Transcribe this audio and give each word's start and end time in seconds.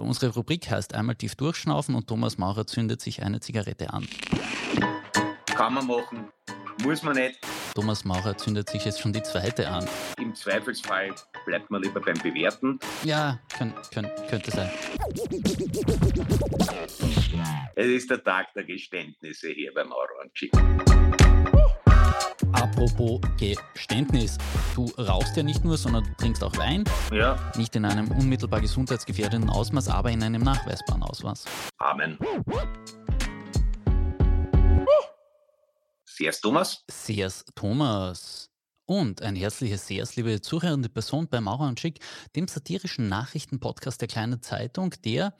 Unsere 0.00 0.32
Rubrik 0.32 0.70
heißt 0.70 0.94
einmal 0.94 1.14
tief 1.14 1.34
durchschnaufen 1.34 1.94
und 1.94 2.06
Thomas 2.06 2.38
Maurer 2.38 2.66
zündet 2.66 3.02
sich 3.02 3.22
eine 3.22 3.40
Zigarette 3.40 3.92
an. 3.92 4.08
Kann 5.46 5.74
man 5.74 5.86
machen, 5.86 6.28
muss 6.82 7.02
man 7.02 7.16
nicht. 7.16 7.38
Thomas 7.74 8.04
Maurer 8.04 8.36
zündet 8.36 8.70
sich 8.70 8.84
jetzt 8.84 9.00
schon 9.00 9.12
die 9.12 9.22
zweite 9.22 9.68
an. 9.68 9.86
Im 10.18 10.34
Zweifelsfall 10.34 11.14
bleibt 11.44 11.70
man 11.70 11.82
lieber 11.82 12.00
beim 12.00 12.18
Bewerten. 12.18 12.80
Ja, 13.04 13.38
könnt, 13.56 13.74
könnt, 13.92 14.10
könnte 14.28 14.50
sein. 14.50 14.70
Es 17.76 17.86
ist 17.86 18.10
der 18.10 18.24
Tag 18.24 18.52
der 18.54 18.64
Geständnisse 18.64 19.50
hier 19.50 19.72
beim 19.74 19.92
Orange. 19.92 20.50
Apropos 22.52 23.20
Geständnis. 23.38 24.36
Du 24.74 24.86
rauchst 24.98 25.36
ja 25.36 25.42
nicht 25.42 25.64
nur, 25.64 25.76
sondern 25.76 26.04
du 26.04 26.10
trinkst 26.16 26.42
auch 26.42 26.56
Wein. 26.56 26.84
Ja, 27.12 27.38
Nicht 27.56 27.76
in 27.76 27.84
einem 27.84 28.10
unmittelbar 28.10 28.60
gesundheitsgefährdenden 28.60 29.50
Ausmaß, 29.50 29.88
aber 29.88 30.10
in 30.10 30.22
einem 30.22 30.42
nachweisbaren 30.42 31.02
Ausmaß. 31.02 31.44
Amen. 31.78 32.18
Servus, 36.04 36.40
Thomas. 36.40 36.84
Sehr's 36.90 37.44
Thomas. 37.54 38.49
Und 38.90 39.22
ein 39.22 39.36
herzliches 39.36 39.86
Sehr's, 39.86 40.16
liebe 40.16 40.40
zuhörende 40.40 40.88
Person 40.88 41.28
bei 41.28 41.40
Maurer 41.40 41.68
und 41.68 41.78
Schick, 41.78 42.00
dem 42.34 42.48
satirischen 42.48 43.08
Nachrichtenpodcast 43.08 44.00
der 44.00 44.08
Kleinen 44.08 44.42
Zeitung, 44.42 44.92
der, 45.04 45.32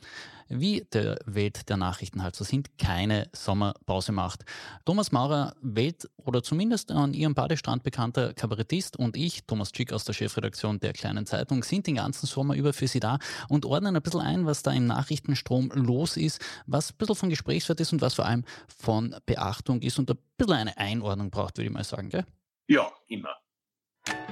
wie 0.49 0.87
der 0.93 1.19
Welt 1.27 1.69
der 1.69 1.77
Nachrichten 1.77 2.23
halt 2.23 2.37
so 2.37 2.45
sind, 2.45 2.79
keine 2.79 3.29
Sommerpause 3.33 4.13
macht. 4.13 4.45
Thomas 4.85 5.11
Maurer, 5.11 5.57
Welt- 5.63 6.09
oder 6.19 6.45
zumindest 6.45 6.93
an 6.93 7.13
ihrem 7.13 7.35
Badestrand 7.35 7.83
bekannter 7.83 8.35
Kabarettist 8.35 8.97
und 8.97 9.17
ich, 9.17 9.43
Thomas 9.49 9.73
Schick 9.75 9.93
aus 9.93 10.05
der 10.05 10.13
Chefredaktion 10.13 10.79
der 10.79 10.93
Kleinen 10.93 11.27
Zeitung, 11.27 11.65
sind 11.65 11.89
den 11.89 11.97
ganzen 11.97 12.27
Sommer 12.27 12.55
über 12.55 12.73
für 12.73 12.87
Sie 12.87 13.01
da 13.01 13.19
und 13.49 13.65
ordnen 13.65 13.97
ein 13.97 14.03
bisschen 14.03 14.21
ein, 14.21 14.47
was 14.47 14.63
da 14.63 14.71
im 14.71 14.87
Nachrichtenstrom 14.87 15.73
los 15.75 16.17
ist, 16.17 16.41
was 16.67 16.93
ein 16.93 16.99
bisschen 16.99 17.17
von 17.17 17.31
Gesprächswert 17.31 17.81
ist 17.81 17.93
und 17.93 18.01
was 18.01 18.15
vor 18.15 18.27
allem 18.27 18.45
von 18.69 19.17
Beachtung 19.27 19.83
ist 19.83 19.99
und 19.99 20.09
ein 20.09 20.19
bisschen 20.37 20.55
eine 20.55 20.79
Einordnung 20.79 21.33
braucht, 21.33 21.59
würde 21.59 21.67
ich 21.67 21.75
mal 21.75 21.83
sagen, 21.83 22.11
gell? 22.11 22.25
Ja, 22.71 22.89
immer. 23.09 23.35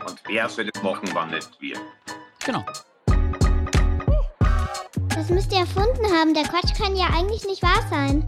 Und 0.07 0.23
wer 0.29 0.49
soll 0.49 0.67
das 0.67 0.81
machen, 0.81 1.09
wann 1.13 1.31
nicht 1.31 1.61
wir? 1.61 1.77
Genau. 2.39 2.65
Das 5.09 5.29
müsst 5.29 5.51
ihr 5.51 5.59
erfunden 5.59 6.07
haben. 6.17 6.35
Der 6.35 6.45
Quatsch 6.45 6.73
kann 6.77 6.95
ja 6.95 7.07
eigentlich 7.07 7.45
nicht 7.47 7.65
wahr 7.65 7.83
sein. 7.91 8.25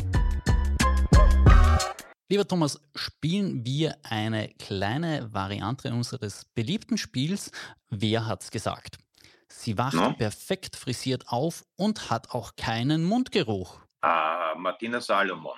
Lieber 2.28 2.44
Thomas, 2.44 2.80
spielen 2.96 3.64
wir 3.64 3.98
eine 4.02 4.48
kleine 4.54 5.32
Variante 5.32 5.92
unseres 5.92 6.44
beliebten 6.56 6.98
Spiels 6.98 7.52
Wer 7.88 8.26
hat's 8.26 8.50
gesagt? 8.50 8.98
Sie 9.46 9.78
wacht 9.78 9.94
Ja. 9.94 10.10
perfekt 10.14 10.74
frisiert 10.74 11.28
auf 11.28 11.64
und 11.76 12.10
hat 12.10 12.30
auch 12.32 12.56
keinen 12.56 13.04
Mundgeruch. 13.04 13.78
Ah, 14.00 14.56
Martina 14.56 15.00
Salomon. 15.00 15.56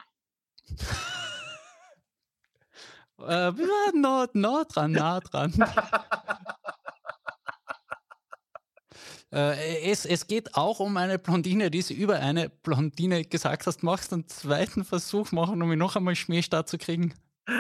Äh, 3.27 3.53
nah, 3.95 4.27
nah 4.33 4.65
dran, 4.65 4.93
nah 4.93 5.21
dran. 5.21 5.53
äh, 9.33 9.91
es, 9.91 10.05
es 10.05 10.27
geht 10.27 10.55
auch 10.55 10.81
um 10.81 10.97
eine 10.97 11.19
Blondine, 11.19 11.71
die 11.71 11.83
sie 11.83 11.95
über 11.95 12.19
eine 12.21 12.49
Blondine 12.49 13.25
gesagt 13.25 13.67
hast. 13.67 13.83
Machst 13.83 14.13
du 14.13 14.17
einen 14.17 14.29
zweiten 14.29 14.85
Versuch 14.85 15.33
machen, 15.33 15.63
um 15.63 15.69
mich 15.69 15.79
noch 15.79 15.97
einmal 15.97 16.17
Schmähstart 16.17 16.69
zu 16.69 16.79
kriegen? 16.79 17.15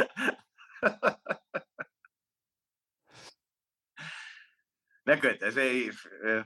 Na 5.04 5.16
gut, 5.16 5.42
also 5.42 5.60
ich, 5.60 5.96
äh, 6.24 6.44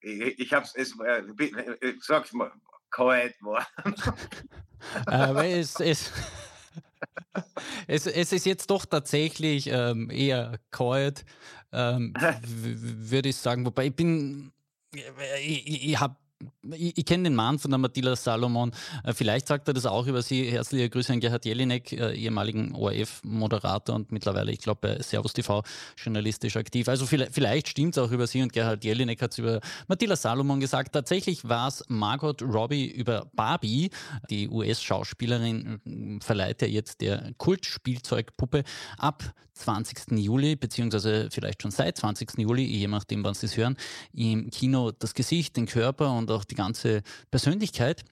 ich, 0.00 0.38
ich 0.38 0.52
hab's, 0.52 0.74
es, 0.76 0.94
äh, 1.00 1.18
äh, 1.18 1.96
sag's 2.00 2.32
mal, 2.32 2.52
kalt 2.90 3.34
war. 3.40 3.66
äh, 5.06 5.34
weil 5.34 5.58
es, 5.58 5.80
es, 5.80 6.12
es, 7.86 8.06
es 8.06 8.32
ist 8.32 8.46
jetzt 8.46 8.70
doch 8.70 8.86
tatsächlich 8.86 9.68
ähm, 9.68 10.10
eher 10.10 10.58
kalt, 10.70 11.24
ähm, 11.72 12.14
würde 12.44 13.30
ich 13.30 13.36
sagen. 13.36 13.64
Wobei 13.66 13.86
ich 13.86 13.96
bin, 13.96 14.52
ich, 14.92 15.66
ich, 15.66 15.88
ich 15.90 16.00
habe 16.00 16.16
ich, 16.72 16.96
ich 16.98 17.04
kenne 17.04 17.24
den 17.24 17.34
Mann 17.34 17.58
von 17.58 17.70
der 17.70 17.78
Matilda 17.78 18.14
Salomon. 18.16 18.72
Äh, 19.04 19.12
Vielleicht 19.12 19.48
sagt 19.48 19.68
er 19.68 19.74
das 19.74 19.86
auch 19.86 20.06
über 20.06 20.22
sie. 20.22 20.50
Herzliche 20.50 20.88
Grüße 20.88 21.12
an 21.12 21.20
Gerhard 21.20 21.44
Jelinek, 21.44 21.92
äh, 21.92 22.14
ehemaligen 22.14 22.74
ORF-Moderator 22.74 23.94
und 23.94 24.12
mittlerweile, 24.12 24.52
ich 24.52 24.60
glaube, 24.60 24.80
bei 24.80 25.02
Servus 25.02 25.32
TV 25.32 25.62
journalistisch 25.96 26.56
aktiv. 26.56 26.88
Also 26.88 27.06
vielleicht, 27.06 27.34
vielleicht 27.34 27.68
stimmt 27.68 27.96
es 27.96 28.02
auch 28.02 28.10
über 28.10 28.26
sie 28.26 28.42
und 28.42 28.52
Gerhard 28.52 28.84
Jelinek 28.84 29.22
hat 29.22 29.32
es 29.32 29.38
über 29.38 29.60
Matilda 29.88 30.16
Salomon 30.16 30.60
gesagt. 30.60 30.92
Tatsächlich 30.92 31.48
war 31.48 31.68
es 31.68 31.84
Margot 31.88 32.42
Robbie 32.42 32.86
über 32.86 33.28
Barbie. 33.34 33.90
Die 34.30 34.48
US-Schauspielerin 34.48 36.18
äh, 36.20 36.24
verleiht 36.24 36.62
ja 36.62 36.68
jetzt 36.68 37.00
der 37.00 37.32
Kultspielzeugpuppe 37.38 38.64
ab 38.98 39.34
20. 39.58 40.12
Juli, 40.12 40.56
beziehungsweise 40.56 41.28
vielleicht 41.30 41.62
schon 41.62 41.70
seit 41.70 41.98
20. 41.98 42.38
Juli, 42.38 42.64
je 42.64 42.86
nachdem, 42.86 43.24
wann 43.24 43.34
Sie 43.34 43.46
es 43.46 43.56
hören, 43.56 43.76
im 44.12 44.50
Kino 44.50 44.92
das 44.92 45.14
Gesicht, 45.14 45.56
den 45.56 45.66
Körper 45.66 46.12
und 46.12 46.27
auch 46.30 46.44
die 46.44 46.54
ganze 46.54 47.02
Persönlichkeit. 47.30 48.04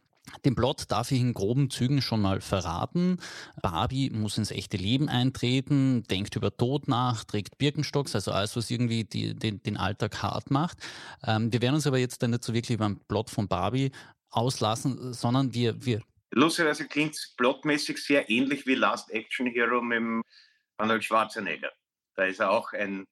Den 0.44 0.56
Plot 0.56 0.90
darf 0.90 1.12
ich 1.12 1.20
in 1.20 1.34
groben 1.34 1.70
Zügen 1.70 2.02
schon 2.02 2.20
mal 2.20 2.40
verraten. 2.40 3.18
Barbie 3.62 4.10
muss 4.10 4.38
ins 4.38 4.50
echte 4.50 4.76
Leben 4.76 5.08
eintreten, 5.08 6.02
denkt 6.10 6.34
über 6.34 6.56
Tod 6.56 6.88
nach, 6.88 7.24
trägt 7.24 7.58
Birkenstocks, 7.58 8.14
also 8.14 8.32
alles, 8.32 8.56
was 8.56 8.70
irgendwie 8.70 9.04
die, 9.04 9.34
den, 9.34 9.62
den 9.62 9.76
Alltag 9.76 10.22
hart 10.22 10.50
macht. 10.50 10.78
Ähm, 11.24 11.52
wir 11.52 11.62
werden 11.62 11.76
uns 11.76 11.86
aber 11.86 11.98
jetzt 11.98 12.22
dann 12.22 12.32
nicht 12.32 12.44
so 12.44 12.54
wirklich 12.54 12.78
beim 12.78 12.98
Plot 13.06 13.30
von 13.30 13.46
Barbie 13.46 13.92
auslassen, 14.30 15.12
sondern 15.12 15.54
wir, 15.54 15.84
wir 15.84 16.02
Lustigerweise 16.32 16.86
klingt 16.88 17.14
es 17.14 17.34
plotmäßig 17.36 17.98
sehr 17.98 18.28
ähnlich 18.28 18.66
wie 18.66 18.74
Last 18.74 19.10
Action 19.10 19.46
Hero 19.46 19.80
mit 19.80 20.24
Arnold 20.76 21.04
Schwarzenegger. 21.04 21.70
Da 22.16 22.24
ist 22.24 22.40
er 22.40 22.50
auch 22.50 22.72
ein, 22.72 23.04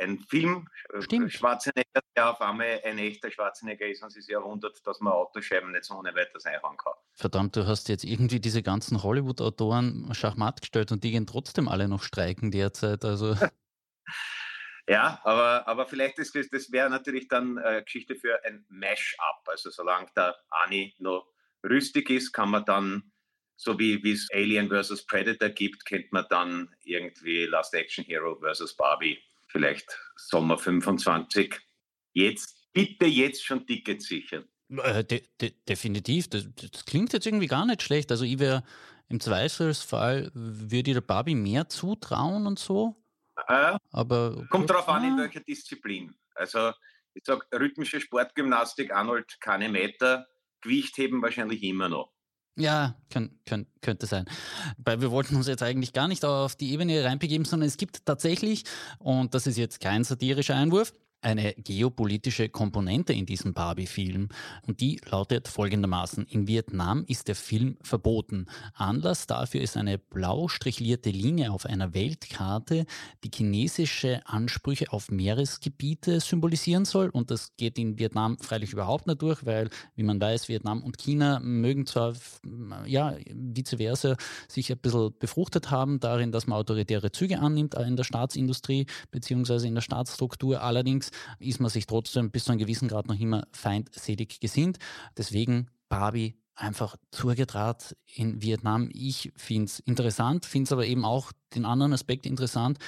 ein 0.00 0.18
Film, 0.20 0.68
äh, 0.92 1.02
Stimmt. 1.02 1.32
Schwarzenegger, 1.32 2.00
der 2.16 2.30
auf 2.30 2.40
einmal 2.40 2.80
ein 2.84 2.98
echter 2.98 3.30
Schwarzenegger 3.30 3.86
ist 3.86 4.02
und 4.02 4.10
sich 4.10 4.24
sehr 4.24 4.42
wundert, 4.42 4.86
dass 4.86 5.00
man 5.00 5.12
Autoscheiben 5.12 5.72
nicht 5.72 5.84
so 5.84 5.94
ohne 5.94 6.14
weiteres 6.14 6.46
einhauen 6.46 6.76
kann. 6.76 6.92
Verdammt, 7.14 7.56
du 7.56 7.66
hast 7.66 7.88
jetzt 7.88 8.04
irgendwie 8.04 8.40
diese 8.40 8.62
ganzen 8.62 9.02
Hollywood-Autoren 9.02 10.12
schachmatt 10.12 10.60
gestellt 10.60 10.92
und 10.92 11.04
die 11.04 11.12
gehen 11.12 11.26
trotzdem 11.26 11.68
alle 11.68 11.88
noch 11.88 12.02
streiken 12.02 12.50
derzeit. 12.50 13.04
Also 13.04 13.36
Ja, 14.88 15.20
aber, 15.24 15.66
aber 15.66 15.86
vielleicht 15.86 16.18
ist 16.18 16.36
das, 16.36 16.48
das 16.48 16.70
wäre 16.70 16.88
natürlich 16.88 17.26
dann 17.26 17.58
äh, 17.58 17.82
Geschichte 17.84 18.14
für 18.14 18.44
ein 18.44 18.64
Mash-up. 18.68 19.42
Also 19.46 19.70
solange 19.70 20.06
der 20.16 20.36
Ani 20.48 20.94
noch 20.98 21.26
rüstig 21.64 22.08
ist, 22.08 22.32
kann 22.32 22.50
man 22.50 22.64
dann, 22.64 23.12
so 23.56 23.78
wie 23.80 24.02
wie 24.04 24.12
es 24.12 24.28
Alien 24.32 24.68
vs. 24.68 25.06
Predator 25.06 25.48
gibt, 25.48 25.84
kennt 25.86 26.12
man 26.12 26.26
dann 26.30 26.72
irgendwie 26.84 27.46
Last 27.46 27.74
Action 27.74 28.04
Hero 28.04 28.38
vs. 28.40 28.76
Barbie, 28.76 29.18
vielleicht 29.48 29.98
Sommer 30.16 30.58
25. 30.58 31.58
Jetzt, 32.12 32.68
bitte 32.72 33.06
jetzt 33.06 33.44
schon 33.44 33.66
Tickets 33.66 34.06
sichern. 34.06 34.44
äh, 34.68 35.04
de, 35.04 35.22
de, 35.40 35.52
definitiv, 35.68 36.28
das, 36.28 36.48
das 36.54 36.84
klingt 36.84 37.12
jetzt 37.12 37.26
irgendwie 37.26 37.46
gar 37.46 37.66
nicht 37.66 37.82
schlecht. 37.82 38.10
Also 38.10 38.24
ich 38.24 38.38
wäre 38.38 38.62
im 39.08 39.20
Zweifelsfall, 39.20 40.30
würde 40.34 40.90
ich 40.90 40.94
der 40.94 41.00
Barbie 41.00 41.34
mehr 41.34 41.68
zutrauen 41.68 42.46
und 42.46 42.58
so. 42.58 42.96
Äh, 43.48 43.76
Aber 43.92 44.46
kommt 44.50 44.70
darauf 44.70 44.88
an, 44.88 45.04
in 45.04 45.18
welcher 45.18 45.40
Disziplin. 45.40 46.14
Also 46.34 46.72
ich 47.14 47.24
sage, 47.24 47.46
rhythmische 47.52 48.00
Sportgymnastik, 48.00 48.92
Arnold 48.92 49.40
keine 49.40 49.68
Meter, 49.68 50.26
Gewichtheben 50.60 51.22
wahrscheinlich 51.22 51.62
immer 51.62 51.88
noch. 51.88 52.12
Ja, 52.58 52.94
könnt, 53.10 53.32
könnt, 53.44 53.68
könnte 53.82 54.06
sein. 54.06 54.24
Weil 54.78 55.02
wir 55.02 55.10
wollten 55.10 55.36
uns 55.36 55.46
jetzt 55.46 55.62
eigentlich 55.62 55.92
gar 55.92 56.08
nicht 56.08 56.24
auf 56.24 56.56
die 56.56 56.72
Ebene 56.72 57.04
reinbegeben, 57.04 57.44
sondern 57.44 57.68
es 57.68 57.76
gibt 57.76 58.06
tatsächlich, 58.06 58.64
und 58.98 59.34
das 59.34 59.46
ist 59.46 59.58
jetzt 59.58 59.80
kein 59.80 60.04
satirischer 60.04 60.54
Einwurf, 60.54 60.94
eine 61.26 61.54
geopolitische 61.54 62.48
Komponente 62.48 63.12
in 63.12 63.26
diesem 63.26 63.52
Barbie-Film. 63.52 64.28
Und 64.64 64.80
die 64.80 65.00
lautet 65.10 65.48
folgendermaßen. 65.48 66.24
In 66.26 66.46
Vietnam 66.46 67.04
ist 67.08 67.26
der 67.26 67.34
Film 67.34 67.76
verboten. 67.82 68.46
Anlass 68.74 69.26
dafür 69.26 69.60
ist 69.60 69.76
eine 69.76 69.98
blau 69.98 70.46
strichlierte 70.46 71.10
Linie 71.10 71.50
auf 71.50 71.66
einer 71.66 71.94
Weltkarte, 71.94 72.86
die 73.24 73.30
chinesische 73.34 74.20
Ansprüche 74.24 74.92
auf 74.92 75.10
Meeresgebiete 75.10 76.20
symbolisieren 76.20 76.84
soll. 76.84 77.08
Und 77.08 77.32
das 77.32 77.56
geht 77.56 77.76
in 77.76 77.98
Vietnam 77.98 78.38
freilich 78.38 78.72
überhaupt 78.72 79.08
nicht 79.08 79.20
durch, 79.20 79.44
weil, 79.44 79.68
wie 79.96 80.04
man 80.04 80.20
weiß, 80.20 80.48
Vietnam 80.48 80.84
und 80.84 80.96
China 80.96 81.40
mögen 81.40 81.86
zwar, 81.86 82.14
ja, 82.86 83.16
vice 83.32 83.74
versa, 83.78 84.16
sich 84.46 84.70
ein 84.70 84.78
bisschen 84.78 85.12
befruchtet 85.18 85.72
haben 85.72 85.98
darin, 85.98 86.30
dass 86.30 86.46
man 86.46 86.58
autoritäre 86.58 87.10
Züge 87.10 87.40
annimmt 87.40 87.74
in 87.74 87.96
der 87.96 88.04
Staatsindustrie 88.04 88.86
beziehungsweise 89.10 89.66
in 89.66 89.74
der 89.74 89.82
Staatsstruktur. 89.82 90.62
Allerdings 90.62 91.10
ist 91.38 91.60
man 91.60 91.70
sich 91.70 91.86
trotzdem 91.86 92.30
bis 92.30 92.44
zu 92.44 92.52
einem 92.52 92.60
gewissen 92.60 92.88
Grad 92.88 93.06
noch 93.06 93.18
immer 93.18 93.46
feindselig 93.52 94.40
gesinnt. 94.40 94.78
Deswegen 95.16 95.68
Barbie 95.88 96.36
einfach 96.54 96.96
zugedraht 97.10 97.96
in 98.14 98.42
Vietnam. 98.42 98.88
Ich 98.92 99.32
finde 99.36 99.66
es 99.66 99.80
interessant, 99.80 100.46
finde 100.46 100.64
es 100.64 100.72
aber 100.72 100.86
eben 100.86 101.04
auch 101.04 101.32
den 101.54 101.64
anderen 101.64 101.92
Aspekt 101.92 102.26
interessant, 102.26 102.78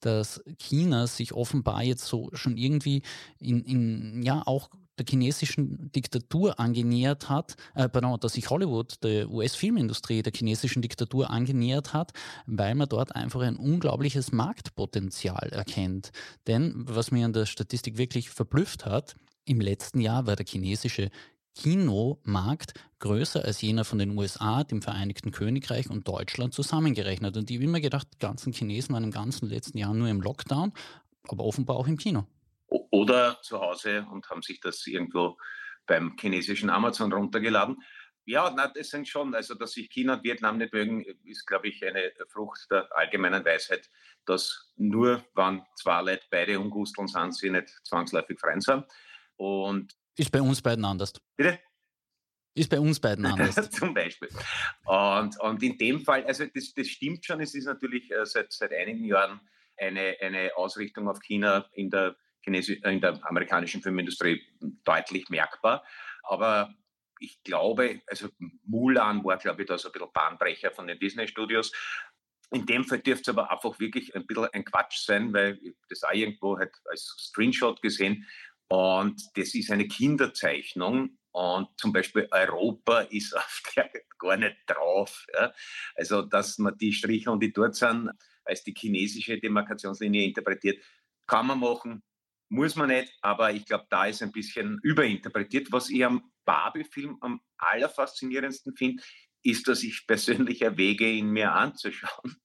dass 0.00 0.42
China 0.58 1.06
sich 1.06 1.32
offenbar 1.32 1.82
jetzt 1.84 2.04
so 2.04 2.28
schon 2.32 2.56
irgendwie 2.56 3.02
in, 3.38 3.64
in 3.64 4.22
ja 4.22 4.42
auch 4.44 4.68
der 4.98 5.06
chinesischen 5.08 5.90
Diktatur 5.92 6.60
angenähert 6.60 7.28
hat, 7.28 7.56
äh, 7.74 7.88
pardon, 7.88 8.18
dass 8.20 8.34
sich 8.34 8.50
Hollywood, 8.50 9.02
der 9.02 9.30
US-Filmindustrie, 9.30 10.22
der 10.22 10.32
chinesischen 10.34 10.82
Diktatur 10.82 11.30
angenähert 11.30 11.92
hat, 11.92 12.12
weil 12.46 12.74
man 12.74 12.88
dort 12.88 13.14
einfach 13.14 13.40
ein 13.40 13.56
unglaubliches 13.56 14.32
Marktpotenzial 14.32 15.48
erkennt. 15.50 16.10
Denn 16.46 16.74
was 16.86 17.10
mir 17.10 17.24
an 17.24 17.32
der 17.32 17.46
Statistik 17.46 17.96
wirklich 17.96 18.30
verblüfft 18.30 18.84
hat, 18.84 19.16
im 19.44 19.60
letzten 19.60 20.00
Jahr 20.00 20.26
war 20.26 20.36
der 20.36 20.46
chinesische 20.46 21.10
Kinomarkt 21.54 22.72
größer 23.00 23.44
als 23.44 23.60
jener 23.60 23.84
von 23.84 23.98
den 23.98 24.16
USA, 24.16 24.64
dem 24.64 24.80
Vereinigten 24.80 25.32
Königreich 25.32 25.90
und 25.90 26.08
Deutschland 26.08 26.54
zusammengerechnet. 26.54 27.36
Und 27.36 27.50
ich 27.50 27.56
habe 27.56 27.64
immer 27.64 27.80
gedacht, 27.80 28.08
die 28.14 28.18
ganzen 28.18 28.52
Chinesen 28.52 28.94
waren 28.94 29.04
im 29.04 29.10
ganzen 29.10 29.48
letzten 29.48 29.76
Jahr 29.76 29.92
nur 29.92 30.08
im 30.08 30.20
Lockdown, 30.20 30.72
aber 31.28 31.44
offenbar 31.44 31.76
auch 31.76 31.86
im 31.86 31.98
Kino. 31.98 32.24
Oder 32.90 33.40
zu 33.42 33.60
Hause 33.60 34.06
und 34.10 34.28
haben 34.30 34.42
sich 34.42 34.60
das 34.60 34.86
irgendwo 34.86 35.38
beim 35.86 36.16
chinesischen 36.18 36.70
Amazon 36.70 37.12
runtergeladen. 37.12 37.76
Ja, 38.24 38.52
na, 38.54 38.68
das 38.68 38.90
sind 38.90 39.08
schon, 39.08 39.34
also 39.34 39.54
dass 39.54 39.72
sich 39.72 39.90
China 39.90 40.14
und 40.14 40.24
Vietnam 40.24 40.58
nicht 40.58 40.72
mögen, 40.72 41.04
ist, 41.24 41.44
glaube 41.46 41.68
ich, 41.68 41.84
eine 41.84 42.12
Frucht 42.28 42.66
der 42.70 42.88
allgemeinen 42.96 43.44
Weisheit, 43.44 43.90
dass 44.26 44.72
nur, 44.76 45.24
wenn 45.34 45.62
zwei 45.76 46.02
Leute 46.02 46.24
beide 46.30 46.60
Ungusteln 46.60 47.08
sind, 47.08 47.34
sie 47.34 47.50
nicht 47.50 47.68
zwangsläufig 47.84 48.38
Freund 48.38 48.62
sind. 48.62 48.84
Und 49.36 49.92
ist 50.16 50.30
bei 50.30 50.40
uns 50.40 50.62
beiden 50.62 50.84
anders. 50.84 51.14
Bitte? 51.36 51.58
Ist 52.54 52.68
bei 52.68 52.78
uns 52.78 53.00
beiden 53.00 53.24
anders. 53.24 53.54
Zum 53.70 53.94
Beispiel. 53.94 54.28
Und, 54.84 55.40
und 55.40 55.62
in 55.62 55.78
dem 55.78 56.04
Fall, 56.04 56.24
also 56.24 56.44
das, 56.46 56.72
das 56.74 56.86
stimmt 56.86 57.24
schon, 57.24 57.40
es 57.40 57.54
ist 57.54 57.64
natürlich 57.64 58.10
äh, 58.10 58.26
seit, 58.26 58.52
seit 58.52 58.72
einigen 58.72 59.04
Jahren 59.04 59.40
eine, 59.78 60.16
eine 60.20 60.56
Ausrichtung 60.56 61.08
auf 61.08 61.20
China 61.20 61.66
in 61.72 61.90
der, 61.90 62.14
in 62.46 63.00
der 63.00 63.20
amerikanischen 63.26 63.82
Filmindustrie 63.82 64.42
deutlich 64.84 65.28
merkbar. 65.28 65.84
Aber 66.24 66.74
ich 67.20 67.42
glaube, 67.44 68.00
also 68.06 68.28
Mulan 68.64 69.24
war, 69.24 69.38
glaube 69.38 69.62
ich, 69.62 69.68
da 69.68 69.78
so 69.78 69.88
ein 69.88 69.92
bisschen 69.92 70.12
Bahnbrecher 70.12 70.72
von 70.72 70.86
den 70.86 70.98
Disney-Studios. 70.98 71.72
In 72.50 72.66
dem 72.66 72.84
Fall 72.84 72.98
dürfte 72.98 73.30
es 73.30 73.36
aber 73.36 73.50
einfach 73.50 73.78
wirklich 73.78 74.14
ein 74.14 74.26
bisschen 74.26 74.48
ein 74.52 74.64
Quatsch 74.64 74.98
sein, 74.98 75.32
weil 75.32 75.58
ich 75.62 75.74
das 75.88 76.02
auch 76.02 76.12
irgendwo 76.12 76.58
halt 76.58 76.74
als 76.90 77.14
Screenshot 77.18 77.80
gesehen 77.80 78.26
und 78.72 79.20
das 79.36 79.54
ist 79.54 79.70
eine 79.70 79.86
Kinderzeichnung. 79.86 81.18
Und 81.32 81.68
zum 81.76 81.92
Beispiel 81.92 82.26
Europa 82.30 83.00
ist 83.10 83.36
auf 83.36 83.62
der 83.76 83.90
gar 84.18 84.38
nicht 84.38 84.56
drauf. 84.66 85.26
Ja. 85.34 85.52
Also, 85.94 86.22
dass 86.22 86.56
man 86.56 86.78
die 86.78 86.92
Striche 86.92 87.30
und 87.30 87.40
die 87.40 87.52
dort 87.52 87.74
sind, 87.74 88.10
als 88.44 88.64
die 88.64 88.72
chinesische 88.74 89.38
Demarkationslinie 89.38 90.24
interpretiert, 90.24 90.82
kann 91.26 91.48
man 91.48 91.60
machen, 91.60 92.02
muss 92.52 92.76
man 92.76 92.88
nicht. 92.88 93.12
Aber 93.22 93.52
ich 93.52 93.64
glaube, 93.64 93.86
da 93.88 94.04
ist 94.04 94.22
ein 94.22 94.30
bisschen 94.30 94.78
überinterpretiert. 94.82 95.72
Was 95.72 95.88
ich 95.88 96.04
am 96.04 96.30
Barbie-Film 96.44 97.16
am 97.20 97.40
allerfaszinierendsten 97.56 98.76
finde, 98.76 99.02
ist, 99.42 99.66
dass 99.66 99.82
ich 99.82 100.06
persönlich 100.06 100.62
erwäge, 100.62 101.10
ihn 101.10 101.30
mir 101.30 101.52
anzuschauen. 101.52 102.36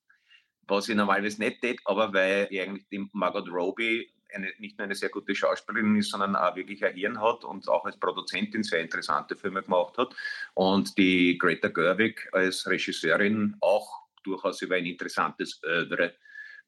Was 0.69 0.89
ich 0.89 0.95
normalerweise 0.95 1.42
nicht 1.42 1.62
tät, 1.62 1.80
aber 1.86 2.13
weil 2.13 2.48
ich 2.50 2.62
eigentlich 2.62 2.88
die 2.89 3.07
Margot 3.13 3.50
Robbie 3.50 4.12
eine, 4.33 4.51
nicht 4.59 4.77
nur 4.77 4.86
eine 4.86 4.95
sehr 4.95 5.09
gute 5.09 5.33
Schauspielerin 5.33 5.95
ist, 5.95 6.12
sondern 6.12 6.36
auch 6.36 6.56
wirklich 6.56 6.83
ein 6.83 6.95
Hirn 6.95 7.21
hat 7.21 7.45
und 7.45 7.68
auch 7.69 7.86
als 7.86 7.98
Produzentin 7.98 8.63
sehr 8.63 8.81
interessante 8.81 9.38
Filme 9.38 9.63
gemacht 9.63 9.98
hat. 9.98 10.13
Und 10.54 10.98
die 10.98 11.38
Greta 11.38 11.69
Gerwig 11.69 12.27
als 12.33 12.68
Regisseurin 12.68 13.56
auch 13.62 14.07
durchaus 14.24 14.62
über 14.62 14.75
ein 14.75 14.86
interessantes 14.86 15.62
Övre 15.63 16.15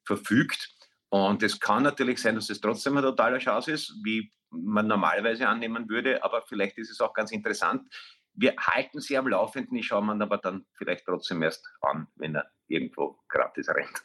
verfügt. 0.04 0.74
Und 1.10 1.42
es 1.42 1.58
kann 1.58 1.82
natürlich 1.82 2.20
sein, 2.20 2.36
dass 2.36 2.50
es 2.50 2.60
trotzdem 2.60 2.96
eine 2.96 3.06
totale 3.06 3.38
Chance 3.38 3.72
ist, 3.72 3.94
wie 4.04 4.32
man 4.50 4.86
normalerweise 4.86 5.48
annehmen 5.48 5.88
würde, 5.88 6.22
aber 6.24 6.42
vielleicht 6.42 6.78
ist 6.78 6.90
es 6.90 7.00
auch 7.00 7.12
ganz 7.14 7.32
interessant. 7.32 7.92
Wir 8.32 8.54
halten 8.56 9.00
sie 9.00 9.18
am 9.18 9.28
Laufenden, 9.28 9.76
ich 9.76 9.86
schaue 9.86 10.02
man 10.02 10.22
aber 10.22 10.38
dann 10.38 10.66
vielleicht 10.74 11.04
trotzdem 11.04 11.42
erst 11.42 11.66
an, 11.82 12.06
wenn 12.14 12.36
er 12.36 12.50
irgendwo 12.68 13.18
gratis 13.28 13.68
rennt. 13.68 14.04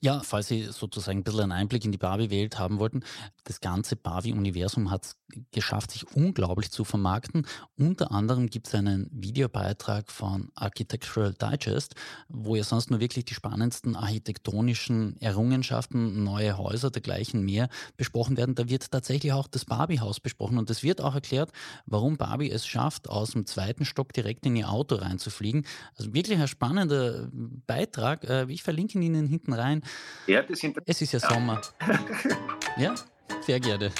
Ja, 0.00 0.20
falls 0.24 0.48
Sie 0.48 0.64
sozusagen 0.64 1.18
ein 1.18 1.24
bisschen 1.24 1.40
einen 1.42 1.52
Einblick 1.52 1.84
in 1.84 1.92
die 1.92 1.98
Barbie-Welt 1.98 2.58
haben 2.58 2.78
wollten, 2.78 3.02
das 3.44 3.60
ganze 3.60 3.96
Barbie-Universum 3.96 4.90
hat 4.90 5.04
es 5.04 5.16
geschafft, 5.52 5.92
sich 5.92 6.06
unglaublich 6.14 6.70
zu 6.70 6.84
vermarkten. 6.84 7.46
Unter 7.76 8.12
anderem 8.12 8.48
gibt 8.48 8.68
es 8.68 8.74
einen 8.74 9.08
Videobeitrag 9.12 10.10
von 10.10 10.50
Architectural 10.54 11.34
Digest, 11.34 11.94
wo 12.28 12.56
ja 12.56 12.64
sonst 12.64 12.90
nur 12.90 13.00
wirklich 13.00 13.24
die 13.24 13.34
spannendsten 13.34 13.96
architektonischen 13.96 15.20
Errungenschaften, 15.20 16.24
neue 16.24 16.58
Häuser, 16.58 16.90
dergleichen 16.90 17.44
mehr 17.44 17.68
besprochen 17.96 18.36
werden. 18.36 18.54
Da 18.54 18.68
wird 18.68 18.90
tatsächlich 18.90 19.32
auch 19.32 19.48
das 19.48 19.64
Barbie-Haus 19.64 20.20
besprochen 20.20 20.58
und 20.58 20.68
es 20.70 20.82
wird 20.82 21.00
auch 21.00 21.14
erklärt, 21.14 21.52
warum 21.86 22.16
Barbie 22.16 22.50
es 22.50 22.66
schafft, 22.66 23.08
aus 23.08 23.32
dem 23.32 23.46
zweiten 23.46 23.84
Stock 23.84 24.12
direkt 24.12 24.46
in 24.46 24.56
ihr 24.56 24.70
Auto 24.70 24.96
reinzufliegen. 24.96 25.64
Also 25.96 26.12
wirklich 26.12 26.38
ein 26.38 26.48
spannender 26.48 27.28
Beitrag. 27.66 28.24
Äh, 28.24 28.46
ich 28.50 28.62
verlinke 28.62 28.98
Ihnen 28.98 29.26
hinten 29.26 29.52
rein 29.52 29.69
rein. 29.70 29.82
Ja, 30.26 30.42
das 30.42 30.58
sind 30.58 30.78
es 30.86 31.00
ist 31.00 31.12
ja 31.12 31.20
Sommer. 31.20 31.60
ja, 32.76 32.94
sehr 33.40 33.60
gerne. 33.60 33.90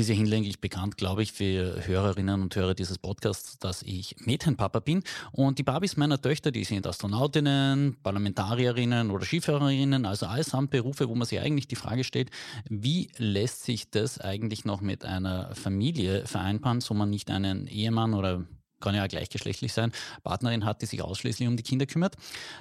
Ist 0.00 0.08
ja 0.08 0.14
hinlänglich 0.14 0.60
bekannt, 0.60 0.96
glaube 0.96 1.22
ich, 1.22 1.32
für 1.32 1.86
Hörerinnen 1.86 2.42
und 2.42 2.56
Hörer 2.56 2.74
dieses 2.74 2.98
Podcasts, 2.98 3.58
dass 3.58 3.82
ich 3.82 4.16
Mädchenpapa 4.18 4.80
bin. 4.80 5.02
Und 5.32 5.58
die 5.58 5.62
Babys 5.62 5.96
meiner 5.96 6.20
Töchter, 6.20 6.50
die 6.50 6.64
sind 6.64 6.86
Astronautinnen, 6.86 7.96
Parlamentarierinnen 8.02 9.10
oder 9.10 9.24
Skifahrerinnen, 9.24 10.06
also 10.06 10.26
allesamt 10.26 10.70
Berufe, 10.70 11.08
wo 11.08 11.14
man 11.14 11.26
sich 11.26 11.40
eigentlich 11.40 11.68
die 11.68 11.76
Frage 11.76 12.04
stellt, 12.04 12.30
wie 12.68 13.10
lässt 13.18 13.64
sich 13.64 13.90
das 13.90 14.20
eigentlich 14.20 14.64
noch 14.64 14.80
mit 14.80 15.04
einer 15.04 15.54
Familie 15.54 16.26
vereinbaren, 16.26 16.80
so 16.80 16.94
man 16.94 17.10
nicht 17.10 17.30
einen 17.30 17.66
Ehemann 17.66 18.14
oder 18.14 18.44
kann 18.80 18.94
ja 18.94 19.06
gleichgeschlechtlich 19.06 19.72
sein, 19.72 19.92
Partnerin 20.22 20.64
hat, 20.64 20.82
die 20.82 20.86
sich 20.86 21.02
ausschließlich 21.02 21.48
um 21.48 21.56
die 21.56 21.62
Kinder 21.62 21.86
kümmert. 21.86 22.16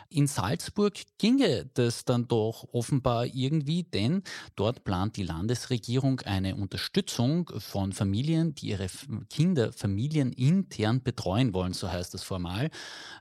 In 0.09 0.27
Salzburg 0.27 0.93
ginge 1.17 1.69
das 1.73 2.05
dann 2.05 2.27
doch 2.27 2.67
offenbar 2.71 3.25
irgendwie, 3.25 3.83
denn 3.83 4.23
dort 4.55 4.83
plant 4.83 5.17
die 5.17 5.23
Landesregierung 5.23 6.21
eine 6.21 6.55
Unterstützung 6.55 7.49
von 7.57 7.93
Familien, 7.93 8.55
die 8.55 8.67
ihre 8.69 8.87
Kinder 9.29 9.71
familienintern 9.71 11.01
betreuen 11.03 11.53
wollen, 11.53 11.73
so 11.73 11.91
heißt 11.91 12.13
das 12.13 12.23
formal. 12.23 12.69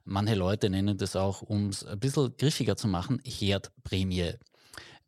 Manche 0.05 0.35
Leute 0.35 0.71
nennen 0.71 0.97
das 0.99 1.17
auch, 1.17 1.43
um 1.43 1.69
es 1.69 1.85
ein 1.85 1.99
bisschen 1.99 2.37
griffiger 2.37 2.77
zu 2.77 2.89
machen, 2.89 3.21
Herdprämie 3.25 4.35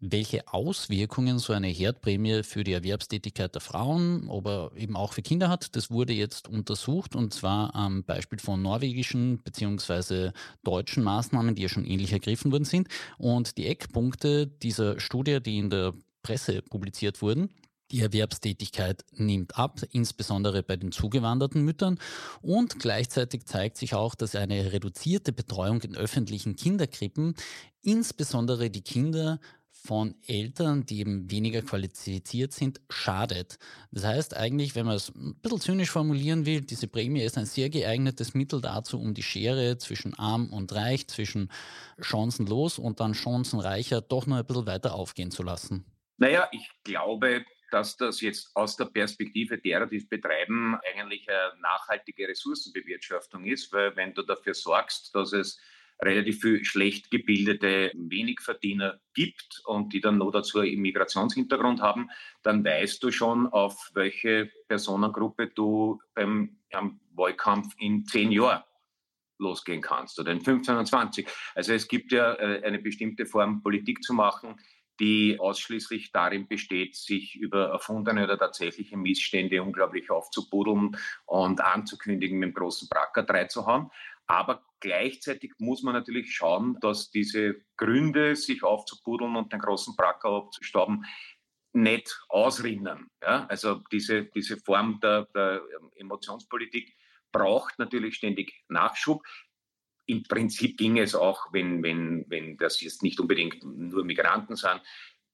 welche 0.01 0.49
Auswirkungen 0.49 1.39
so 1.39 1.53
eine 1.53 1.69
Herdprämie 1.69 2.43
für 2.43 2.65
die 2.65 2.73
Erwerbstätigkeit 2.73 3.55
der 3.55 3.61
Frauen, 3.61 4.29
aber 4.31 4.73
eben 4.75 4.97
auch 4.97 5.13
für 5.13 5.23
Kinder 5.23 5.49
hat. 5.49 5.77
Das 5.77 5.91
wurde 5.91 6.15
jetzt 6.15 6.49
untersucht 6.49 7.15
und 7.15 7.35
zwar 7.35 7.75
am 7.75 8.03
Beispiel 8.05 8.39
von 8.39 8.63
norwegischen 8.63 9.39
bzw. 9.39 10.31
deutschen 10.65 11.05
Maßnahmen, 11.05 11.55
die 11.55 11.63
ja 11.63 11.69
schon 11.69 11.85
ähnlich 11.85 12.13
ergriffen 12.13 12.51
worden 12.51 12.65
sind. 12.65 12.89
Und 13.19 13.59
die 13.59 13.67
Eckpunkte 13.67 14.47
dieser 14.47 14.99
Studie, 15.01 15.41
die 15.41 15.59
in 15.59 15.71
der 15.71 15.93
Presse 16.23 16.63
publiziert 16.63 17.21
wurden, 17.21 17.51
die 17.91 18.01
Erwerbstätigkeit 18.01 19.05
nimmt 19.13 19.59
ab, 19.59 19.81
insbesondere 19.91 20.63
bei 20.63 20.77
den 20.77 20.93
zugewanderten 20.93 21.63
Müttern. 21.63 21.99
Und 22.41 22.79
gleichzeitig 22.79 23.47
zeigt 23.47 23.77
sich 23.77 23.95
auch, 23.95 24.15
dass 24.15 24.37
eine 24.37 24.73
reduzierte 24.73 25.33
Betreuung 25.33 25.81
in 25.83 25.97
öffentlichen 25.97 26.57
Kinderkrippen 26.57 27.35
insbesondere 27.83 28.71
die 28.71 28.83
Kinder 28.83 29.41
von 29.83 30.15
Eltern, 30.27 30.85
die 30.85 31.01
eben 31.01 31.31
weniger 31.31 31.63
qualifiziert 31.63 32.53
sind, 32.53 32.81
schadet. 32.91 33.59
Das 33.91 34.05
heißt 34.05 34.37
eigentlich, 34.37 34.75
wenn 34.75 34.87
man 34.87 34.97
es 34.97 35.09
ein 35.15 35.37
bisschen 35.41 35.61
zynisch 35.61 35.91
formulieren 35.91 36.45
will, 36.45 36.61
diese 36.61 36.87
Prämie 36.87 37.23
ist 37.23 37.39
ein 37.39 37.47
sehr 37.47 37.71
geeignetes 37.71 38.35
Mittel 38.35 38.61
dazu, 38.61 39.01
um 39.01 39.15
die 39.15 39.23
Schere 39.23 39.79
zwischen 39.79 40.15
arm 40.15 40.53
und 40.53 40.73
reich, 40.75 41.09
zwischen 41.09 41.51
chancenlos 42.01 42.79
und 42.79 43.01
dann 43.01 43.15
chancenreicher 43.15 44.01
doch 44.03 44.27
noch 44.27 44.37
ein 44.37 44.47
bisschen 44.47 44.67
weiter 44.67 44.95
aufgehen 44.95 45.31
zu 45.31 45.43
lassen. 45.43 45.85
Naja, 46.19 46.49
ich 46.53 46.71
glaube, 46.85 47.45
dass 47.71 47.97
das 47.97 48.21
jetzt 48.21 48.51
aus 48.55 48.77
der 48.77 48.87
Perspektive 48.87 49.59
derer, 49.59 49.87
die 49.87 49.97
es 49.97 50.09
betreiben, 50.09 50.77
eigentlich 50.93 51.27
eine 51.29 51.59
nachhaltige 51.61 52.29
Ressourcenbewirtschaftung 52.29 53.45
ist, 53.47 53.73
weil 53.73 53.97
wenn 53.97 54.13
du 54.13 54.23
dafür 54.23 54.55
sorgst, 54.55 55.15
dass 55.15 55.33
es 55.33 55.59
relativ 56.03 56.41
viel 56.41 56.65
schlecht 56.65 57.11
gebildete 57.11 57.93
Wenigverdiener 57.95 59.01
gibt 59.15 59.63
und 59.65 59.93
die 59.93 60.01
dann 60.01 60.19
noch 60.19 60.31
dazu 60.31 60.61
einen 60.61 60.81
Migrationshintergrund 60.81 61.81
haben, 61.81 62.11
dann 62.43 62.65
weißt 62.65 63.03
du 63.03 63.11
schon, 63.11 63.47
auf 63.47 63.91
welche 63.95 64.51
Personengruppe 64.69 65.49
du 65.49 66.01
beim 66.15 66.59
Wahlkampf 67.15 67.75
in 67.79 68.05
zehn 68.07 68.33
Jahren 68.33 68.63
losgehen 69.39 69.81
kannst 69.81 70.19
oder 70.21 70.33
in 70.33 70.41
15 70.41 70.77
und 70.77 70.87
20. 70.87 71.29
Also 71.55 71.73
es 71.73 71.89
gibt 71.89 72.13
ja 72.13 72.35
äh, 72.35 72.63
eine 72.63 72.79
bestimmte 72.79 73.27
Form, 73.27 73.63
Politik 73.63 74.03
zu 74.03 74.13
machen, 74.13 74.57
die 75.01 75.41
ausschließlich 75.41 76.13
darin 76.13 76.47
besteht, 76.47 76.95
sich 76.95 77.35
über 77.35 77.71
erfundene 77.71 78.25
oder 78.25 78.39
tatsächliche 78.39 78.99
Missstände 78.99 79.63
unglaublich 79.63 80.11
aufzubuddeln 80.11 80.97
und 81.25 81.61
anzukündigen, 81.63 82.39
mit 82.39 82.51
dem 82.51 82.55
großen 82.55 82.87
Bracker 82.89 83.23
drei 83.23 83.47
zu 83.47 83.67
haben. 83.67 83.91
Aber 84.31 84.65
gleichzeitig 84.79 85.55
muss 85.59 85.83
man 85.83 85.93
natürlich 85.93 86.33
schauen, 86.33 86.79
dass 86.81 87.11
diese 87.11 87.63
Gründe, 87.77 88.37
sich 88.37 88.63
aufzubuddeln 88.63 89.35
und 89.35 89.53
den 89.53 89.59
großen 89.59 89.97
Bracker 89.97 90.29
abzustauben, 90.29 91.05
nicht 91.73 92.17
ausrinnen. 92.29 93.11
Ja? 93.21 93.47
Also 93.47 93.83
diese, 93.91 94.27
diese 94.27 94.57
Form 94.59 95.01
der, 95.01 95.25
der 95.35 95.63
Emotionspolitik 95.97 96.97
braucht 97.33 97.77
natürlich 97.81 98.15
ständig 98.15 98.55
Nachschub. 98.69 99.21
Im 100.07 100.23
Prinzip 100.23 100.79
ging 100.79 100.99
es 100.99 101.17
auch, 101.17 101.53
wenn, 101.53 101.83
wenn, 101.83 102.25
wenn 102.29 102.57
das 102.57 102.81
jetzt 102.81 103.03
nicht 103.03 103.19
unbedingt 103.19 103.65
nur 103.65 104.05
Migranten 104.05 104.55
sind, 104.55 104.81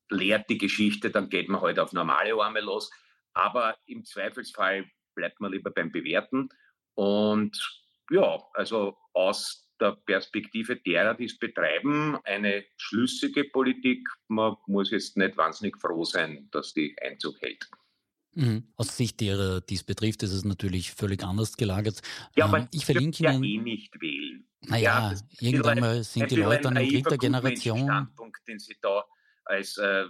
lehrt 0.08 0.48
die 0.48 0.56
Geschichte, 0.56 1.10
dann 1.10 1.28
geht 1.28 1.50
man 1.50 1.60
halt 1.60 1.78
auf 1.78 1.92
normale 1.92 2.32
Arme 2.32 2.62
los. 2.62 2.90
Aber 3.34 3.76
im 3.84 4.06
Zweifelsfall 4.06 4.90
bleibt 5.14 5.38
man 5.38 5.52
lieber 5.52 5.70
beim 5.70 5.92
Bewerten. 5.92 6.48
Und 6.94 7.84
ja, 8.10 8.42
also 8.54 8.96
aus 9.12 9.68
der 9.80 9.92
Perspektive 10.06 10.76
derer, 10.76 11.14
die 11.14 11.26
es 11.26 11.38
betreiben, 11.38 12.18
eine 12.24 12.64
schlüssige 12.76 13.44
Politik. 13.44 14.08
Man 14.28 14.56
muss 14.66 14.90
jetzt 14.90 15.16
nicht 15.16 15.36
wahnsinnig 15.36 15.78
froh 15.78 16.04
sein, 16.04 16.48
dass 16.50 16.72
die 16.72 16.96
Einzug 17.02 17.40
hält. 17.40 17.68
Mhm. 18.32 18.64
Aus 18.76 18.96
Sicht 18.96 19.20
derer, 19.20 19.60
die 19.62 19.74
es 19.74 19.84
betrifft, 19.84 20.22
ist 20.22 20.32
es 20.32 20.44
natürlich 20.44 20.92
völlig 20.92 21.24
anders 21.24 21.56
gelagert. 21.56 22.02
Ja, 22.34 22.44
aber 22.44 22.58
ähm, 22.58 22.68
ich 22.72 22.84
verlinke 22.84 23.24
Ihnen. 23.24 23.42
ja 23.42 23.50
eh 23.50 23.62
nicht 23.62 24.00
wählen. 24.00 24.46
Naja, 24.60 25.12
ja, 25.12 25.20
irgendwann 25.40 25.80
mal 25.80 26.02
sind 26.04 26.30
die 26.30 26.36
Leute 26.36 26.68
an 26.68 26.76
einem 26.76 27.02
der 27.02 27.18
Generation. 27.18 27.84
Standpunkt, 27.84 28.46
den 28.46 28.58
Sie 28.58 28.76
da 28.82 29.04
als 29.46 29.78
äh, 29.78 30.04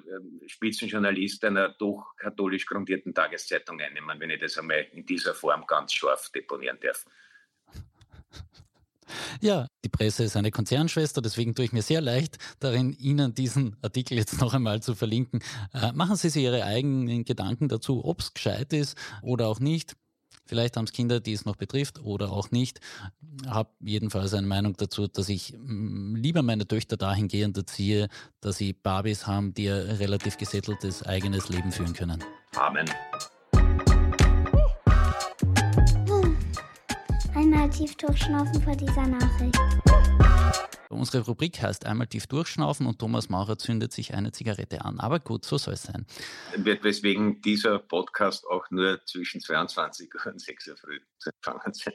Spitzenjournalist 0.47 1.45
einer 1.45 1.69
doch 1.79 2.15
katholisch 2.17 2.67
grundierten 2.67 3.15
Tageszeitung 3.15 3.81
einnehmen, 3.81 4.19
wenn 4.19 4.31
ich 4.31 4.41
das 4.41 4.59
einmal 4.59 4.87
in 4.93 5.05
dieser 5.05 5.35
Form 5.35 5.65
ganz 5.67 5.93
scharf 5.93 6.31
deponieren 6.35 6.79
darf. 6.81 7.05
Ja, 9.41 9.67
die 9.85 9.89
Presse 9.89 10.25
ist 10.25 10.37
eine 10.37 10.51
Konzernschwester, 10.51 11.23
deswegen 11.23 11.55
tue 11.55 11.65
ich 11.65 11.73
mir 11.73 11.83
sehr 11.83 12.01
leicht 12.01 12.39
darin, 12.61 12.93
Ihnen 12.93 13.35
diesen 13.35 13.77
Artikel 13.83 14.19
jetzt 14.19 14.41
noch 14.41 14.55
einmal 14.55 14.83
zu 14.83 14.95
verlinken. 14.95 15.41
Äh, 15.73 15.93
machen 15.93 16.17
Sie 16.17 16.29
sich 16.29 16.43
Ihre 16.43 16.65
eigenen 16.65 17.25
Gedanken 17.25 17.69
dazu, 17.69 18.05
ob 18.05 18.21
es 18.21 18.35
gescheit 18.35 18.73
ist 18.73 18.97
oder 19.23 19.49
auch 19.49 19.61
nicht. 19.61 19.97
Vielleicht 20.47 20.77
haben 20.77 20.85
es 20.85 20.93
Kinder, 20.93 21.21
die 21.21 21.33
es 21.33 21.45
noch 21.45 21.57
betrifft 21.57 22.01
oder 22.01 22.31
auch 22.31 22.51
nicht. 22.51 22.81
Habe 23.47 23.71
jedenfalls 23.81 24.33
eine 24.33 24.47
Meinung 24.47 24.75
dazu, 24.77 25.09
dass 25.09 25.29
ich 25.29 25.55
mm, 25.59 26.15
lieber 26.15 26.43
meine 26.43 26.67
Töchter 26.67 26.97
dahingehend 26.97 27.57
erziehe, 27.57 28.09
dass 28.41 28.59
sie 28.59 28.73
Barbies 28.73 29.27
haben, 29.27 29.55
die 29.55 29.69
ein 29.69 29.97
relativ 29.97 30.37
gesetteltes 30.37 31.03
eigenes 31.03 31.49
Leben 31.49 31.73
führen 31.73 31.95
können. 31.95 32.23
Amen. 32.55 32.87
Einmal 37.37 37.69
tief 37.69 37.95
durchschnaufen 37.97 38.63
vor 38.63 38.75
dieser 38.75 39.07
Nachricht. 39.07 39.59
Unsere 40.89 41.23
Rubrik 41.27 41.61
heißt 41.61 41.85
einmal 41.85 42.07
tief 42.07 42.27
durchschnaufen 42.27 42.87
und 42.87 42.99
Thomas 42.99 43.29
Maurer 43.29 43.59
zündet 43.59 43.93
sich 43.93 44.15
eine 44.15 44.33
Zigarette 44.33 44.83
an. 44.83 44.99
Aber 45.01 45.21
gut, 45.21 45.45
so 45.45 45.59
soll 45.59 45.75
es 45.75 45.83
sein. 45.83 46.07
Weswegen 46.57 47.43
dieser 47.43 47.79
Podcast 47.79 48.47
auch 48.47 48.65
nur 48.71 49.05
zwischen 49.05 49.43
22 49.43 50.11
und 50.25 50.41
6 50.41 50.69
Uhr 50.69 50.77
früh 50.79 51.01
zu 51.19 51.29
empfangen 51.29 51.75
sein 51.75 51.93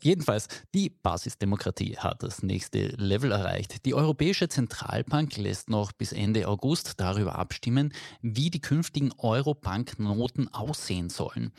Jedenfalls, 0.00 0.48
die 0.74 0.90
Basisdemokratie 0.90 1.96
hat 1.96 2.22
das 2.22 2.42
nächste 2.42 2.88
Level 2.96 3.32
erreicht. 3.32 3.84
Die 3.84 3.94
Europäische 3.94 4.48
Zentralbank 4.48 5.36
lässt 5.36 5.70
noch 5.70 5.92
bis 5.92 6.12
Ende 6.12 6.48
August 6.48 7.00
darüber 7.00 7.38
abstimmen, 7.38 7.92
wie 8.22 8.50
die 8.50 8.60
künftigen 8.60 9.12
Euro-Banknoten 9.18 10.52
aussehen 10.52 11.10
sollen. 11.10 11.52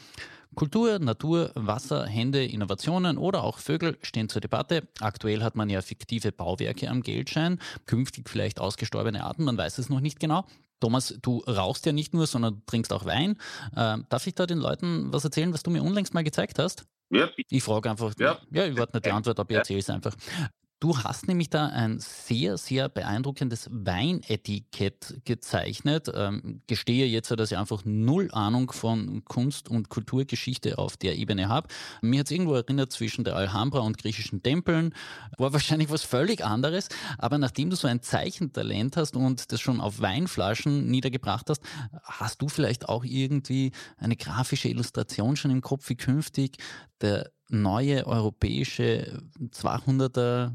Kultur, 0.56 0.98
Natur, 0.98 1.52
Wasser, 1.54 2.08
Hände, 2.08 2.44
Innovationen 2.44 3.18
oder 3.18 3.44
auch 3.44 3.60
Vögel 3.60 3.98
stehen 4.02 4.28
zur 4.28 4.42
Debatte. 4.42 4.88
Aktuell 5.00 5.44
hat 5.44 5.56
man 5.56 5.70
ja 5.70 5.82
fiktive 5.82 6.32
Bauwerke 6.32 6.90
am 6.90 7.04
Geldschein, 7.04 7.60
künftig 7.86 8.30
vielleicht 8.30 8.60
ausgestorbene 8.60 9.24
Arten, 9.24 9.44
man 9.44 9.58
weiß 9.58 9.78
es 9.78 9.90
noch 9.90 10.00
nicht 10.00 10.20
genau. 10.20 10.46
Thomas, 10.80 11.16
du 11.22 11.40
rauchst 11.40 11.86
ja 11.86 11.92
nicht 11.92 12.14
nur, 12.14 12.28
sondern 12.28 12.62
trinkst 12.66 12.94
auch 12.94 13.06
Wein. 13.06 13.38
Äh, 13.76 13.98
darf 14.10 14.28
ich 14.28 14.36
da 14.36 14.46
den 14.46 14.60
Leuten 14.60 15.12
was 15.12 15.24
erzählen, 15.24 15.54
was 15.54 15.64
du 15.64 15.72
mir 15.72 15.84
unlängst 15.84 16.14
mal 16.14 16.24
gezeigt 16.24 16.60
hast? 16.60 16.86
Ja. 17.10 17.30
Ich 17.50 17.64
frage 17.64 17.90
einfach, 17.90 18.14
ja, 18.20 18.38
ja 18.52 18.66
ich 18.66 18.78
warte 18.78 18.98
nicht 18.98 19.06
die 19.06 19.12
Antwort, 19.12 19.40
aber 19.40 19.50
ich 19.52 19.58
erzähle 19.58 19.80
es 19.80 19.90
einfach. 19.90 20.14
Du 20.80 20.96
hast 20.96 21.28
nämlich 21.28 21.50
da 21.50 21.66
ein 21.66 22.00
sehr, 22.00 22.56
sehr 22.60 22.88
beeindruckendes 22.88 23.68
Weinetikett 23.72 25.22
gezeichnet. 25.26 26.12
Ähm, 26.14 26.62
gestehe 26.68 27.08
jetzt, 27.08 27.32
dass 27.32 27.52
ich 27.52 27.58
einfach 27.58 27.82
null 27.84 28.30
Ahnung 28.32 28.72
von 28.72 29.26
Kunst- 29.26 29.70
und 29.70 29.90
Kulturgeschichte 29.90 30.78
auf 30.78 30.96
der 30.96 31.18
Ebene 31.18 31.50
habe. 31.50 31.70
Mir 32.04 32.20
hat 32.20 32.28
es 32.28 32.32
irgendwo 32.32 32.54
erinnert 32.54 32.92
zwischen 32.92 33.24
der 33.24 33.36
Alhambra 33.36 33.80
und 33.80 33.98
griechischen 33.98 34.44
Tempeln. 34.44 34.94
War 35.40 35.52
wahrscheinlich 35.52 35.90
was 35.90 36.04
völlig 36.04 36.46
anderes. 36.46 36.90
Aber 37.18 37.40
nachdem 37.40 37.72
du 37.72 37.76
so 37.76 37.88
ein 37.88 38.04
Zeichentalent 38.04 38.98
hast 38.98 39.16
und 39.16 39.52
das 39.52 39.60
schon 39.60 39.82
auf 39.82 40.00
Weinflaschen 40.00 40.86
niedergebracht 40.92 41.50
hast, 41.50 41.64
hast 42.04 42.40
du 42.44 42.50
vielleicht 42.50 42.88
auch 42.88 43.04
irgendwie 43.04 43.72
eine 43.98 44.16
grafische 44.16 44.70
Illustration 44.70 45.38
schon 45.38 45.50
im 45.50 45.62
Kopf, 45.62 45.90
wie 45.90 45.96
künftig 45.96 46.58
der 47.02 47.32
neue 47.50 48.06
europäische 48.06 49.24
200er 49.40 50.52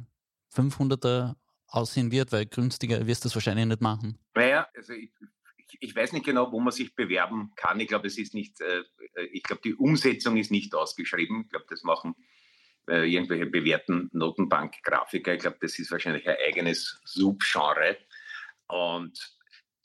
500er 0.55 1.35
aussehen 1.67 2.11
wird, 2.11 2.33
weil 2.33 2.47
günstiger 2.47 3.07
wirst 3.07 3.25
du 3.25 3.29
es 3.29 3.35
wahrscheinlich 3.35 3.67
nicht 3.67 3.81
machen. 3.81 4.19
Naja, 4.35 4.69
also 4.77 4.93
ich, 4.93 5.11
ich, 5.81 5.97
weiß 5.97 6.13
nicht 6.13 6.27
genau, 6.27 6.53
wo 6.53 6.61
man 6.61 6.73
sich 6.73 6.95
bewerben 6.95 7.53
kann. 7.57 7.81
Ich 7.81 7.89
glaube, 7.89 8.07
es 8.07 8.19
ist 8.19 8.35
nicht, 8.35 8.61
äh, 8.61 8.83
ich 9.33 9.43
glaube, 9.43 9.63
die 9.65 9.75
Umsetzung 9.75 10.37
ist 10.37 10.51
nicht 10.51 10.75
ausgeschrieben. 10.75 11.43
Ich 11.45 11.51
glaube, 11.51 11.67
das 11.69 11.83
machen 11.83 12.15
äh, 12.89 13.11
irgendwelche 13.11 13.47
bewährten 13.47 14.11
Notenbank-Grafiker. 14.13 15.35
Ich 15.35 15.41
glaube, 15.41 15.59
das 15.61 15.79
ist 15.79 15.91
wahrscheinlich 15.91 16.29
ein 16.29 16.37
eigenes 16.47 17.01
Subgenre. 17.05 17.97
Und 18.67 19.37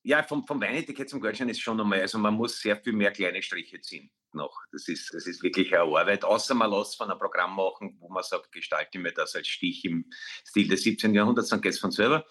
ja, 0.03 0.23
vom, 0.23 0.45
vom 0.45 0.61
Weinetikett 0.61 1.09
zum 1.09 1.21
Geldschein 1.21 1.49
ist 1.49 1.61
schon 1.61 1.79
einmal, 1.79 2.01
also 2.01 2.17
man 2.17 2.33
muss 2.33 2.59
sehr 2.59 2.77
viel 2.77 2.93
mehr 2.93 3.11
kleine 3.11 3.41
Striche 3.41 3.79
ziehen 3.79 4.09
noch. 4.33 4.55
Das 4.71 4.87
ist, 4.87 5.13
das 5.13 5.27
ist 5.27 5.43
wirklich 5.43 5.73
eine 5.73 5.83
Arbeit. 5.83 6.23
Außer 6.23 6.53
man 6.53 6.71
lässt 6.71 6.97
von 6.97 7.09
einem 7.09 7.19
Programm 7.19 7.55
machen, 7.55 7.97
wo 7.99 8.09
man 8.09 8.23
sagt, 8.23 8.51
gestalte 8.51 8.99
mir 8.99 9.13
das 9.13 9.35
als 9.35 9.47
Stich 9.47 9.85
im 9.85 10.09
Stil 10.45 10.67
des 10.67 10.83
17. 10.83 11.13
Jahrhunderts, 11.13 11.49
dann 11.49 11.61
geht 11.61 11.73
es 11.73 11.79
von 11.79 11.91
selber. 11.91 12.25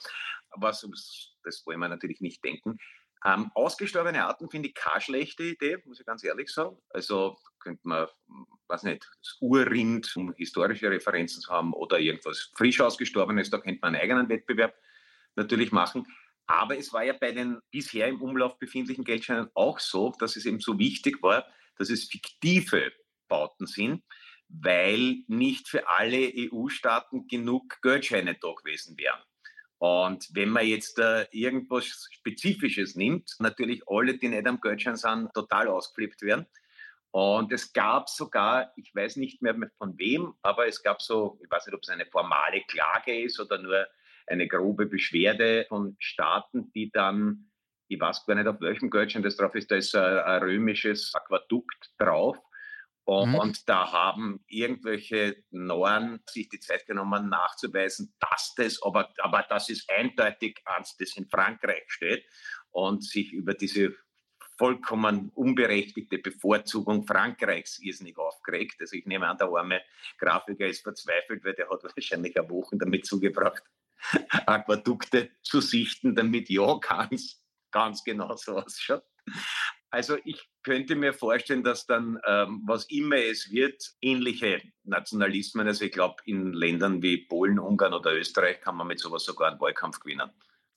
Das, 0.61 0.87
das 1.43 1.67
wollen 1.67 1.81
wir 1.81 1.89
natürlich 1.89 2.21
nicht 2.21 2.43
denken. 2.45 2.79
Ähm, 3.25 3.51
ausgestorbene 3.55 4.25
Arten 4.25 4.49
finde 4.51 4.69
ich 4.69 4.75
keine 4.75 5.01
schlechte 5.01 5.43
Idee, 5.43 5.79
muss 5.85 5.99
ich 5.99 6.07
ganz 6.07 6.23
ehrlich 6.23 6.49
sagen. 6.49 6.77
Also 6.91 7.37
könnte 7.59 7.81
man, 7.85 8.07
weiß 8.69 8.85
nicht, 8.85 9.09
das 9.21 9.37
Urrind, 9.41 10.15
um 10.17 10.33
historische 10.35 10.91
Referenzen 10.91 11.41
zu 11.41 11.51
haben, 11.51 11.73
oder 11.73 11.99
irgendwas 11.99 12.53
frisch 12.55 12.81
ausgestorbenes, 12.81 13.51
da 13.51 13.59
könnte 13.59 13.81
man 13.83 13.95
einen 13.95 14.03
eigenen 14.03 14.29
Wettbewerb 14.29 14.75
natürlich 15.35 15.73
machen. 15.73 16.07
Aber 16.47 16.79
es 16.79 16.93
war 16.93 17.03
ja 17.03 17.15
bei 17.15 17.33
den 17.33 17.59
bisher 17.73 18.07
im 18.07 18.23
Umlauf 18.23 18.59
befindlichen 18.59 19.05
Geldscheinen 19.05 19.51
auch 19.55 19.81
so, 19.81 20.13
dass 20.19 20.37
es 20.37 20.47
eben 20.47 20.61
so 20.61 20.79
wichtig 20.79 21.21
war, 21.23 21.45
dass 21.79 21.91
es 21.91 22.09
fiktive 22.09 22.93
Bauten 23.29 23.67
sind, 23.67 24.03
weil 24.49 25.25
nicht 25.27 25.69
für 25.69 25.89
alle 25.89 26.33
EU-Staaten 26.35 27.27
genug 27.27 27.81
Geldscheine 27.83 28.37
da 28.41 28.53
gewesen 28.53 28.97
wären. 28.99 29.21
Und 29.79 30.29
wenn 30.33 30.51
man 30.51 30.67
jetzt 30.67 30.99
äh, 30.99 31.27
irgendwas 31.33 32.09
Spezifisches 32.11 32.95
nimmt, 32.95 33.35
natürlich 33.39 33.83
alle, 33.87 34.17
die 34.17 34.29
nicht 34.29 34.47
am 34.47 34.61
Geldschein 34.61 34.97
sind, 34.97 35.33
total 35.35 35.69
ausgeflippt 35.69 36.23
werden. 36.23 36.47
Und 37.11 37.53
es 37.53 37.73
gab 37.73 38.09
sogar, 38.09 38.73
ich 38.77 38.95
weiß 38.95 39.17
nicht 39.17 39.43
mehr 39.43 39.55
von 39.79 39.99
wem, 39.99 40.35
aber 40.43 40.67
es 40.67 40.83
gab 40.83 41.03
so, 41.03 41.39
ich 41.43 41.51
weiß 41.51 41.67
nicht, 41.67 41.75
ob 41.75 41.83
es 41.83 41.89
eine 41.89 42.07
formale 42.07 42.63
Klage 42.69 43.23
ist 43.23 43.39
oder 43.41 43.59
nur 43.59 43.87
eine 44.27 44.49
grobe 44.49 44.87
Beschwerde 44.87 45.67
von 45.69 45.97
Staaten, 45.99 46.73
die 46.73 46.91
dann 46.91 47.51
ich 47.89 48.01
weiß 48.01 48.27
gar 48.27 48.35
nicht, 48.35 48.47
auf 48.47 48.61
welchem 48.61 48.91
Geldschein 48.91 49.23
das 49.23 49.37
drauf 49.37 49.55
ist, 49.55 49.71
da 49.71 49.77
ist 49.77 49.95
ein, 49.95 50.19
ein 50.19 50.43
römisches 50.43 51.15
Aquadukt 51.15 51.93
drauf. 51.99 52.37
Und, 53.05 53.35
mhm. 53.35 53.53
da 53.67 53.93
haben 53.93 54.45
irgendwelche 54.49 55.45
Noren 55.51 56.19
sich 56.27 56.49
die 56.49 56.59
Zeit 56.59 56.87
genommen, 56.87 57.29
nachzuweisen, 57.29 58.13
dass 58.19 58.53
das, 58.57 58.83
aber, 58.83 59.09
aber 59.19 59.47
das 59.49 59.69
ist 59.69 59.89
eindeutig 59.89 60.61
eins, 60.65 60.97
das 60.97 61.17
in 61.17 61.29
Frankreich 61.29 61.85
steht 61.87 62.25
und 62.73 63.05
sich 63.05 63.33
über 63.33 63.55
diese 63.55 63.95
vollkommen 64.59 65.31
unberechtigte 65.35 66.19
Bevorzugung 66.19 67.07
Frankreichs 67.07 67.79
irrsinnig 67.79 68.19
aufgeregt. 68.19 68.77
Also 68.81 68.97
ich 68.97 69.07
nehme 69.07 69.29
an, 69.29 69.39
der 69.39 69.49
arme 69.49 69.83
Grafiker 70.19 70.67
ist 70.67 70.83
verzweifelt, 70.83 71.45
weil 71.45 71.55
der 71.55 71.69
hat 71.71 71.85
wahrscheinlich 71.97 72.37
eine 72.37 72.51
Woche 72.51 72.77
damit 72.77 73.07
zugebracht, 73.07 73.63
Aquadukte 74.47 75.31
zu 75.43 75.61
sichten, 75.61 76.15
damit 76.15 76.49
ja 76.49 76.79
ganz 76.81 77.46
ganz 77.77 78.03
genau 78.05 78.35
so 78.37 78.57
ausschaut. 78.57 79.05
Also 79.91 80.17
ich 80.25 80.41
könnte 80.63 80.97
mir 80.97 81.13
vorstellen, 81.13 81.63
dass 81.63 81.87
dann, 81.87 82.19
ähm, 82.27 82.63
was 82.67 82.87
immer 82.91 83.17
es 83.17 83.51
wird, 83.51 83.83
ähnliche 84.01 84.61
Nationalismen, 84.85 85.67
also 85.67 85.85
ich 85.85 85.93
glaube, 85.93 86.17
in 86.25 86.53
Ländern 86.53 87.03
wie 87.03 87.19
Polen, 87.19 87.59
Ungarn 87.59 87.95
oder 87.95 88.15
Österreich 88.15 88.61
kann 88.61 88.77
man 88.77 88.87
mit 88.87 88.99
sowas 88.99 89.25
sogar 89.25 89.51
einen 89.51 89.61
Wahlkampf 89.61 90.01
gewinnen. 90.01 90.31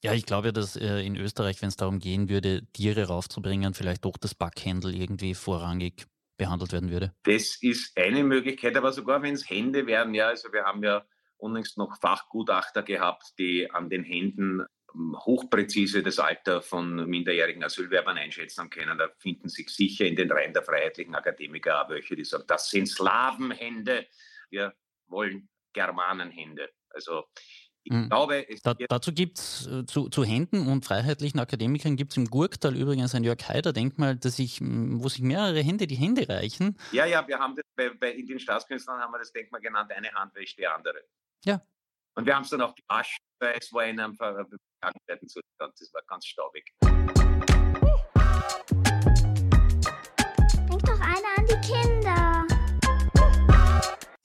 Ja, 0.04 0.14
ich 0.14 0.26
glaube, 0.26 0.54
dass 0.54 0.76
äh, 0.76 1.00
in 1.00 1.18
Österreich, 1.18 1.62
wenn 1.62 1.70
es 1.70 1.76
darum 1.76 2.00
gehen 2.00 2.30
würde, 2.30 2.66
Tiere 2.74 3.08
raufzubringen, 3.08 3.74
vielleicht 3.74 4.06
doch 4.06 4.18
das 4.18 4.36
Backhändel 4.36 4.96
irgendwie 4.96 5.34
vorrangig 5.34 6.06
behandelt 6.38 6.72
werden 6.72 6.90
würde? 6.90 7.14
Das 7.24 7.58
ist 7.62 7.98
eine 7.98 8.24
Möglichkeit, 8.24 8.78
aber 8.78 8.94
sogar 8.94 9.22
wenn 9.22 9.34
es 9.34 9.50
Hände 9.50 9.88
wären, 9.88 10.14
ja, 10.14 10.28
also 10.28 10.54
wir 10.54 10.64
haben 10.64 10.84
ja 10.84 11.06
unlängst 11.38 11.78
noch 11.78 11.98
Fachgutachter 12.00 12.84
gehabt, 12.84 13.34
die 13.38 13.70
an 13.72 13.90
den 13.90 14.04
Händen 14.04 14.66
hochpräzise 14.94 16.04
das 16.04 16.20
Alter 16.20 16.62
von 16.62 17.08
minderjährigen 17.10 17.64
Asylwerbern 17.64 18.18
einschätzen 18.18 18.70
können. 18.70 18.98
Da 18.98 19.10
finden 19.18 19.50
sich 19.50 19.70
sicher 19.70 20.06
in 20.06 20.16
den 20.16 20.32
Reihen 20.32 20.54
der 20.54 20.64
freiheitlichen 20.64 21.16
Akademiker 21.16 21.84
auch 21.84 21.90
welche, 21.90 22.16
die 22.16 22.26
sagen, 22.26 22.46
das 22.48 22.70
sind 22.70 22.88
Slavenhände, 22.88 24.08
wir 24.50 24.74
wollen 25.08 25.50
Germanenhände. 25.74 26.70
Also 26.90 27.26
ich 27.84 27.94
mhm. 27.94 28.10
glaube, 28.10 28.46
da, 28.64 28.74
dazu 28.74 29.14
gibt 29.14 29.40
es 29.40 29.68
äh, 29.68 29.86
zu, 29.86 30.10
zu 30.10 30.24
Händen 30.24 30.68
und 30.68 30.86
freiheitlichen 30.86 31.40
Akademikern 31.40 31.96
gibt 31.96 32.12
es 32.12 32.18
im 32.18 32.26
Gurktal 32.26 32.76
übrigens 32.76 33.16
ein 33.16 33.24
Jörg 33.24 33.48
Haider 33.48 33.74
Denkmal, 33.74 34.18
dass 34.18 34.38
ich, 34.38 34.60
wo 34.62 35.08
sich 35.08 35.22
mehrere 35.22 35.62
Hände 35.62 35.88
die 35.88 35.96
Hände 35.96 36.28
reichen. 36.28 36.78
Ja, 36.92 37.06
ja, 37.06 37.26
wir 37.28 37.40
haben 37.40 37.56
das 37.56 37.66
bei, 37.76 37.90
bei 37.90 38.12
in 38.12 38.28
den 38.28 38.40
Staatskünstlern 38.40 39.00
haben 39.00 39.12
wir 39.12 39.20
das 39.20 39.32
Denkmal 39.32 39.62
genannt, 39.62 39.92
eine 39.92 40.12
Hand 40.12 40.36
wäscht 40.36 40.58
die 40.60 40.68
andere. 40.68 41.04
Ja. 41.46 41.62
Und 42.16 42.26
wir 42.26 42.36
haben 42.36 42.44
es 42.44 42.50
dann 42.50 42.62
auch 42.62 42.76
gewaschen, 42.76 43.24
weil 43.40 43.56
es 43.60 43.72
war 43.72 43.86
in 43.86 44.00
einem 44.00 44.18
Zustand. 45.28 45.74
Das 45.80 45.94
war 45.94 46.02
ganz 46.08 46.26
staubig. 46.26 46.74
Denk 50.68 50.84
doch 50.84 51.00
einer 51.00 51.38
an 51.38 51.46
die 51.46 51.60
Kinder. 51.68 52.46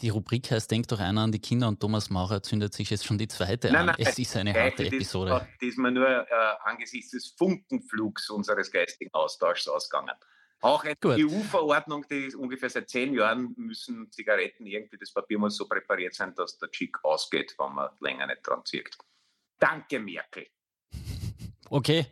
Die 0.00 0.10
Rubrik 0.10 0.50
heißt 0.50 0.70
Denk 0.70 0.86
doch 0.88 1.00
einer 1.00 1.22
an 1.22 1.32
die 1.32 1.40
Kinder 1.40 1.66
und 1.68 1.80
Thomas 1.80 2.10
Maurer 2.10 2.42
zündet 2.42 2.74
sich 2.74 2.90
jetzt 2.90 3.06
schon 3.06 3.18
die 3.18 3.28
zweite 3.28 3.68
nein, 3.68 3.80
an. 3.80 3.86
Nein, 3.86 3.96
es 3.98 4.18
ist 4.18 4.36
eine 4.36 4.52
harte 4.52 4.86
Episode. 4.86 5.48
Diesmal 5.60 5.92
nur 5.92 6.08
äh, 6.08 6.26
angesichts 6.64 7.10
des 7.12 7.34
Funkenflugs 7.38 8.30
unseres 8.30 8.70
geistigen 8.70 9.12
Austauschs 9.14 9.66
ausgegangen. 9.66 10.14
Auch 10.60 10.84
eine 10.84 10.96
EU-Verordnung, 11.04 12.06
die 12.10 12.34
ungefähr 12.34 12.70
seit 12.70 12.88
zehn 12.88 13.12
Jahren 13.12 13.52
müssen 13.56 14.10
Zigaretten 14.10 14.66
irgendwie 14.66 14.96
das 14.96 15.12
Papier 15.12 15.38
muss 15.38 15.56
so 15.56 15.68
präpariert 15.68 16.14
sein, 16.14 16.34
dass 16.34 16.58
der 16.58 16.70
Chick 16.70 16.96
ausgeht, 17.04 17.54
wenn 17.58 17.74
man 17.74 17.90
länger 18.00 18.26
nicht 18.26 18.46
dran 18.46 18.64
zieht. 18.64 18.96
Danke, 19.58 19.98
Merkel. 20.00 20.46
Okay, 21.70 22.06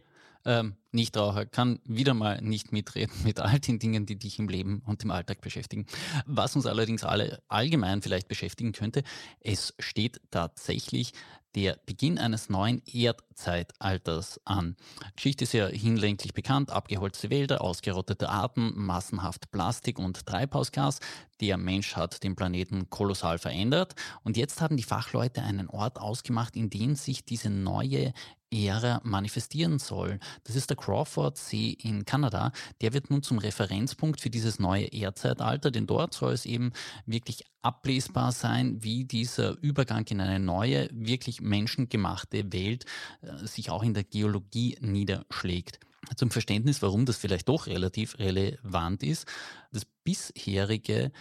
ähm, 0.44 0.76
Nichtraucher 0.90 1.46
kann 1.46 1.80
wieder 1.84 2.14
mal 2.14 2.40
nicht 2.42 2.72
mitreden 2.72 3.14
mit 3.24 3.40
all 3.40 3.58
den 3.58 3.78
Dingen, 3.78 4.06
die 4.06 4.18
dich 4.18 4.38
im 4.38 4.48
Leben 4.48 4.82
und 4.86 5.02
im 5.02 5.10
Alltag 5.10 5.40
beschäftigen. 5.40 5.86
Was 6.26 6.56
uns 6.56 6.66
allerdings 6.66 7.04
alle 7.04 7.42
allgemein 7.48 8.02
vielleicht 8.02 8.28
beschäftigen 8.28 8.72
könnte, 8.72 9.02
es 9.40 9.74
steht 9.78 10.20
tatsächlich 10.30 11.12
der 11.54 11.78
Beginn 11.84 12.18
eines 12.18 12.48
neuen 12.48 12.82
Erdzeitalters 12.86 14.40
an. 14.44 14.76
Geschichte 15.16 15.44
ist 15.44 15.52
ja 15.52 15.66
hinlänglich 15.66 16.32
bekannt, 16.32 16.70
abgeholzte 16.70 17.30
Wälder, 17.30 17.60
ausgerottete 17.60 18.28
Arten, 18.28 18.72
massenhaft 18.74 19.50
Plastik 19.50 19.98
und 19.98 20.24
Treibhausgas. 20.26 21.00
Der 21.40 21.58
Mensch 21.58 21.96
hat 21.96 22.22
den 22.22 22.36
Planeten 22.36 22.88
kolossal 22.88 23.38
verändert 23.38 23.94
und 24.22 24.36
jetzt 24.36 24.60
haben 24.60 24.76
die 24.76 24.82
Fachleute 24.82 25.42
einen 25.42 25.68
Ort 25.68 25.98
ausgemacht, 26.00 26.56
in 26.56 26.70
dem 26.70 26.94
sich 26.94 27.24
diese 27.24 27.50
neue 27.50 28.14
Ära 28.52 29.00
manifestieren 29.02 29.78
soll. 29.78 30.20
Das 30.44 30.56
ist 30.56 30.70
der 30.70 30.76
Crawford 30.76 31.38
See 31.38 31.70
in 31.70 32.04
Kanada. 32.04 32.52
Der 32.80 32.92
wird 32.92 33.10
nun 33.10 33.22
zum 33.22 33.38
Referenzpunkt 33.38 34.20
für 34.20 34.30
dieses 34.30 34.58
neue 34.58 34.86
Erdzeitalter, 34.86 35.70
denn 35.70 35.86
dort 35.86 36.14
soll 36.14 36.32
es 36.32 36.46
eben 36.46 36.72
wirklich 37.06 37.44
ablesbar 37.62 38.32
sein, 38.32 38.82
wie 38.82 39.04
dieser 39.04 39.56
Übergang 39.62 40.06
in 40.08 40.20
eine 40.20 40.38
neue, 40.38 40.88
wirklich 40.92 41.40
menschengemachte 41.40 42.52
Welt 42.52 42.84
äh, 43.22 43.46
sich 43.46 43.70
auch 43.70 43.82
in 43.82 43.94
der 43.94 44.04
Geologie 44.04 44.76
niederschlägt. 44.80 45.80
Zum 46.16 46.30
Verständnis, 46.30 46.82
warum 46.82 47.06
das 47.06 47.16
vielleicht 47.16 47.48
doch 47.48 47.68
relativ 47.68 48.18
relevant 48.18 49.02
ist, 49.02 49.26
das 49.70 49.84
bisherige 49.84 51.12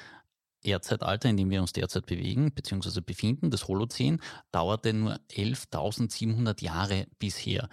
Erdzeitalter, 0.64 1.30
in 1.30 1.38
dem 1.38 1.50
wir 1.50 1.62
uns 1.62 1.74
derzeit 1.74 2.06
bewegen 2.06 2.52
bzw. 2.52 3.02
befinden, 3.02 3.50
das 3.50 3.68
Holozän, 3.68 4.22
dauerte 4.52 4.94
nur 4.94 5.20
11.700 5.32 6.64
Jahre 6.64 7.08
bisher. 7.20 7.70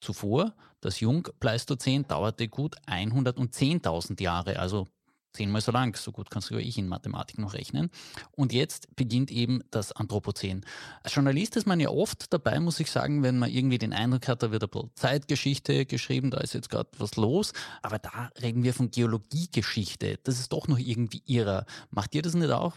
Zuvor, 0.00 0.54
das 0.80 1.00
Jungpleistozän, 1.00 2.06
dauerte 2.06 2.48
gut 2.48 2.76
110.000 2.86 4.22
Jahre, 4.22 4.58
also 4.58 4.86
zehnmal 5.32 5.60
so 5.60 5.72
lang, 5.72 5.96
so 5.96 6.12
gut 6.12 6.30
kann 6.30 6.42
sogar 6.42 6.60
ich 6.60 6.78
in 6.78 6.88
Mathematik 6.88 7.38
noch 7.38 7.54
rechnen. 7.54 7.90
Und 8.32 8.52
jetzt 8.52 8.94
beginnt 8.96 9.30
eben 9.30 9.62
das 9.70 9.92
Anthropozän. 9.92 10.64
Als 11.02 11.14
Journalist 11.14 11.56
ist 11.56 11.66
man 11.66 11.80
ja 11.80 11.90
oft 11.90 12.32
dabei, 12.32 12.60
muss 12.60 12.80
ich 12.80 12.90
sagen, 12.90 13.22
wenn 13.22 13.38
man 13.38 13.50
irgendwie 13.50 13.78
den 13.78 13.92
Eindruck 13.92 14.28
hat, 14.28 14.42
da 14.42 14.50
wird 14.50 14.62
ein 14.62 14.70
bisschen 14.70 14.90
Zeitgeschichte 14.94 15.86
geschrieben, 15.86 16.30
da 16.30 16.38
ist 16.38 16.54
jetzt 16.54 16.70
gerade 16.70 16.88
was 16.98 17.16
los. 17.16 17.52
Aber 17.82 17.98
da 17.98 18.30
reden 18.40 18.62
wir 18.62 18.74
von 18.74 18.90
Geologiegeschichte. 18.90 20.18
Das 20.24 20.38
ist 20.38 20.52
doch 20.52 20.68
noch 20.68 20.78
irgendwie 20.78 21.22
irrer. 21.26 21.66
Macht 21.90 22.14
ihr 22.14 22.22
das 22.22 22.34
nicht 22.34 22.50
auch? 22.50 22.76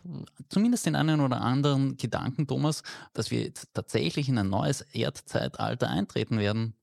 Zumindest 0.50 0.86
den 0.86 0.96
einen 0.96 1.22
oder 1.22 1.42
anderen 1.42 1.98
Gedanken, 1.98 2.48
Thomas, 2.48 2.84
dass 3.14 3.32
wir 3.32 3.42
jetzt 3.42 3.70
tatsächlich 3.74 4.30
in 4.30 4.38
ein 4.38 4.50
neues 4.50 4.82
Erdzeitalter 4.82 5.90
eintreten 5.90 6.40
werden? 6.40 6.76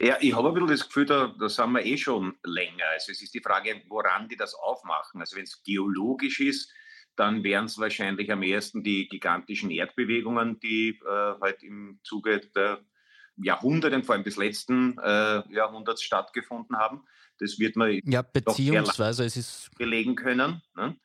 Ja, 0.00 0.16
ich 0.20 0.34
habe 0.34 0.48
ein 0.48 0.54
bisschen 0.54 0.68
das 0.68 0.86
Gefühl, 0.86 1.06
da, 1.06 1.34
da 1.38 1.48
sind 1.48 1.72
wir 1.72 1.84
eh 1.84 1.96
schon 1.96 2.36
länger. 2.44 2.84
Also 2.92 3.12
es 3.12 3.22
ist 3.22 3.34
die 3.34 3.40
Frage, 3.40 3.82
woran 3.88 4.28
die 4.28 4.36
das 4.36 4.54
aufmachen. 4.54 5.20
Also 5.20 5.36
wenn 5.36 5.44
es 5.44 5.62
geologisch 5.62 6.40
ist, 6.40 6.72
dann 7.16 7.44
wären 7.44 7.66
es 7.66 7.78
wahrscheinlich 7.78 8.30
am 8.30 8.42
ersten 8.42 8.82
die 8.82 9.08
gigantischen 9.08 9.70
Erdbewegungen, 9.70 10.58
die 10.60 11.00
äh, 11.06 11.40
halt 11.40 11.62
im 11.62 12.00
Zuge 12.02 12.40
der 12.54 12.84
Jahrhunderte, 13.36 14.02
vor 14.02 14.14
allem 14.14 14.24
des 14.24 14.36
letzten 14.36 14.98
äh, 14.98 15.42
Jahrhunderts 15.52 16.02
stattgefunden 16.02 16.76
haben. 16.76 17.04
Das 17.38 17.58
wird 17.58 17.76
man 17.76 18.00
ja 18.04 18.22
beziehungsweise 18.22 19.24
es 19.24 19.36
ist 19.36 19.70
belegen 19.76 20.14
können. 20.14 20.62
Ne? 20.76 20.96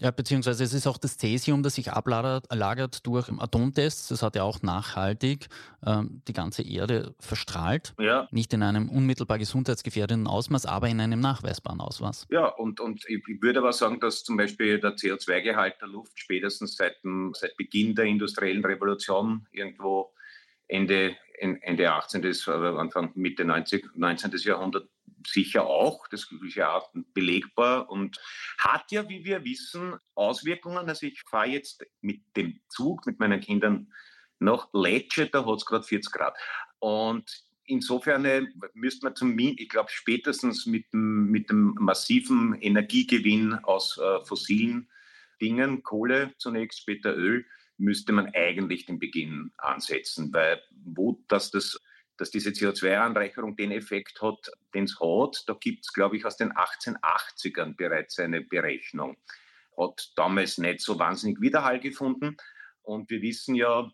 Ja, 0.00 0.10
beziehungsweise 0.10 0.64
es 0.64 0.72
ist 0.72 0.88
auch 0.88 0.98
das 0.98 1.18
Cäsium, 1.18 1.62
das 1.62 1.76
sich 1.76 1.92
ablagert 1.92 3.06
durch 3.06 3.28
Atomtests. 3.28 4.08
Das 4.08 4.22
hat 4.22 4.34
ja 4.34 4.42
auch 4.42 4.60
nachhaltig 4.62 5.46
ähm, 5.86 6.20
die 6.26 6.32
ganze 6.32 6.62
Erde 6.62 7.14
verstrahlt. 7.20 7.94
Ja. 8.00 8.26
Nicht 8.32 8.52
in 8.52 8.64
einem 8.64 8.88
unmittelbar 8.88 9.38
gesundheitsgefährdenden 9.38 10.26
Ausmaß, 10.26 10.66
aber 10.66 10.88
in 10.88 11.00
einem 11.00 11.20
nachweisbaren 11.20 11.80
Ausmaß. 11.80 12.26
Ja, 12.30 12.46
und, 12.46 12.80
und 12.80 13.04
ich, 13.08 13.22
würde 13.40 13.60
aber 13.60 13.72
sagen, 13.72 14.00
dass 14.00 14.24
zum 14.24 14.36
Beispiel 14.36 14.80
der 14.80 14.96
CO2-Gehalt 14.96 15.76
der 15.80 15.88
Luft 15.88 16.18
spätestens 16.18 16.76
seit, 16.76 17.02
dem, 17.04 17.32
seit 17.34 17.56
Beginn 17.56 17.94
der 17.94 18.06
industriellen 18.06 18.64
Revolution 18.64 19.46
irgendwo 19.52 20.12
Ende, 20.66 21.16
Ende 21.38 21.92
18. 21.92 22.24
Anfang 22.78 23.12
Mitte 23.14 23.44
90, 23.44 23.84
19. 23.94 24.32
Jahrhundert 24.38 24.88
sicher 25.26 25.66
auch, 25.66 26.06
das 26.08 26.28
ist 26.42 26.54
ja 26.54 26.72
auch 26.72 26.92
belegbar 27.12 27.90
und 27.90 28.18
hat 28.58 28.90
ja, 28.92 29.08
wie 29.08 29.24
wir 29.24 29.44
wissen, 29.44 29.96
Auswirkungen. 30.14 30.88
Also 30.88 31.06
ich 31.06 31.22
fahre 31.28 31.48
jetzt 31.48 31.84
mit 32.00 32.22
dem 32.36 32.60
Zug 32.68 33.06
mit 33.06 33.18
meinen 33.18 33.40
Kindern 33.40 33.92
nach 34.38 34.68
Lecce, 34.72 35.26
da 35.26 35.44
hat 35.46 35.56
es 35.56 35.66
gerade 35.66 35.84
40 35.84 36.12
Grad. 36.12 36.36
Und 36.78 37.44
insofern 37.64 38.24
äh, 38.24 38.46
müsste 38.74 39.06
man 39.06 39.16
zum, 39.16 39.38
ich 39.38 39.68
glaube, 39.68 39.90
spätestens 39.90 40.66
mit 40.66 40.92
dem, 40.92 41.30
mit 41.30 41.50
dem 41.50 41.74
massiven 41.78 42.54
Energiegewinn 42.54 43.54
aus 43.64 43.98
äh, 43.98 44.24
fossilen 44.24 44.88
Dingen, 45.40 45.82
Kohle 45.82 46.34
zunächst, 46.38 46.80
später 46.80 47.14
Öl, 47.16 47.44
müsste 47.76 48.12
man 48.12 48.30
eigentlich 48.34 48.86
den 48.86 48.98
Beginn 48.98 49.52
ansetzen, 49.58 50.32
weil 50.32 50.62
wo 50.84 51.20
das 51.28 51.50
das 51.50 51.80
dass 52.16 52.30
diese 52.30 52.50
CO2-Anreicherung 52.50 53.56
den 53.56 53.72
Effekt 53.72 54.22
hat, 54.22 54.50
den 54.74 54.84
es 54.84 54.98
hat. 55.00 55.42
Da 55.46 55.54
gibt 55.54 55.84
es, 55.84 55.92
glaube 55.92 56.16
ich, 56.16 56.24
aus 56.24 56.36
den 56.36 56.52
1880ern 56.52 57.76
bereits 57.76 58.18
eine 58.18 58.40
Berechnung. 58.40 59.16
Hat 59.76 60.12
damals 60.16 60.58
nicht 60.58 60.80
so 60.80 60.98
wahnsinnig 60.98 61.40
Widerhall 61.40 61.80
gefunden. 61.80 62.36
Und 62.82 63.10
wir 63.10 63.22
wissen 63.22 63.54
ja, 63.54 63.90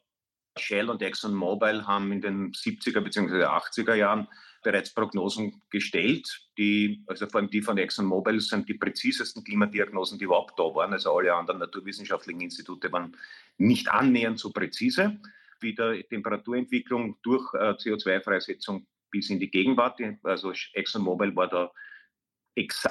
Shell 0.58 0.90
und 0.90 1.00
ExxonMobil 1.00 1.86
haben 1.86 2.12
in 2.12 2.20
den 2.20 2.52
70er 2.52 3.00
bzw. 3.00 3.44
80er 3.44 3.94
Jahren 3.94 4.28
bereits 4.62 4.92
Prognosen 4.92 5.62
gestellt. 5.70 6.48
Die, 6.58 7.02
also 7.06 7.26
vor 7.26 7.40
allem 7.40 7.50
die 7.50 7.62
von 7.62 7.78
ExxonMobil 7.78 8.40
sind 8.40 8.68
die 8.68 8.74
präzisesten 8.74 9.44
Klimadiagnosen, 9.44 10.18
die 10.18 10.24
überhaupt 10.24 10.58
da 10.58 10.64
waren. 10.64 10.92
Also 10.92 11.16
alle 11.16 11.34
anderen 11.34 11.60
naturwissenschaftlichen 11.60 12.40
Institute 12.40 12.92
waren 12.92 13.16
nicht 13.56 13.88
annähernd 13.88 14.38
so 14.38 14.50
präzise 14.50 15.18
wie 15.62 15.74
der 15.74 16.06
Temperaturentwicklung 16.08 17.16
durch 17.22 17.52
äh, 17.54 17.72
CO2-Freisetzung 17.72 18.86
bis 19.10 19.30
in 19.30 19.40
die 19.40 19.50
Gegenwart. 19.50 20.00
Also 20.22 20.52
ExxonMobil 20.72 21.34
war 21.34 21.48
da 21.48 21.72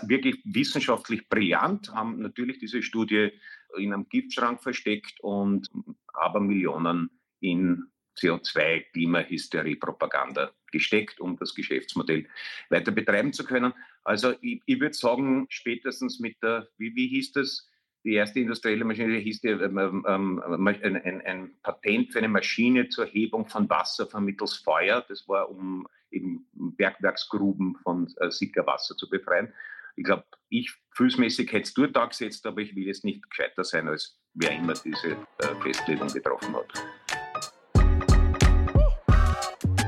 wirklich 0.03 0.41
wissenschaftlich 0.45 1.27
brillant, 1.29 1.93
haben 1.93 2.21
natürlich 2.21 2.59
diese 2.59 2.81
Studie 2.81 3.31
in 3.77 3.93
einem 3.93 4.07
Giftschrank 4.09 4.63
versteckt 4.63 5.19
und 5.21 5.69
aber 6.13 6.39
Millionen 6.39 7.09
in 7.39 7.91
CO2-Klimahysterie-Propaganda 8.19 10.51
gesteckt, 10.71 11.19
um 11.19 11.35
das 11.37 11.55
Geschäftsmodell 11.55 12.29
weiter 12.69 12.91
betreiben 12.91 13.33
zu 13.33 13.43
können. 13.45 13.73
Also 14.03 14.33
ich, 14.41 14.61
ich 14.65 14.79
würde 14.79 14.95
sagen, 14.95 15.45
spätestens 15.49 16.19
mit 16.19 16.41
der, 16.41 16.67
wie, 16.77 16.95
wie 16.95 17.07
hieß 17.07 17.33
das, 17.33 17.68
die 18.03 18.13
erste 18.13 18.39
industrielle 18.39 18.85
Maschine 18.85 19.17
hieß 19.17 19.41
die, 19.41 19.49
ähm, 19.49 19.77
ähm, 19.77 20.05
ähm, 20.07 20.67
ein, 20.67 20.95
ein, 20.95 21.21
ein, 21.21 21.51
Patent 21.61 22.11
für 22.11 22.19
eine 22.19 22.29
Maschine 22.29 22.89
zur 22.89 23.05
Hebung 23.05 23.47
von 23.47 23.69
Wasser 23.69 24.07
vermittels 24.07 24.55
Feuer. 24.55 25.03
Das 25.07 25.27
war, 25.27 25.49
um 25.49 25.87
eben 26.11 26.47
Bergwerksgruben 26.53 27.75
von 27.83 28.07
äh, 28.17 28.31
Sickerwasser 28.31 28.95
zu 28.95 29.09
befreien. 29.09 29.53
ich 29.95 30.03
glaube, 30.05 30.23
ich 30.49 30.73
gefühlsmäßig 30.91 31.51
hätte 31.51 31.63
es 31.63 31.73
dort 31.73 31.97
angesetzt, 31.97 32.45
aber 32.45 32.61
ich 32.61 32.75
will 32.75 32.87
jetzt 32.87 33.05
nicht 33.05 33.29
gescheiter 33.29 33.63
sein, 33.63 33.87
als 33.87 34.19
wer 34.33 34.51
immer 34.51 34.73
diese 34.73 35.11
äh, 35.11 35.61
Festlegung 35.61 36.07
getroffen 36.07 36.55
hat. 36.55 36.67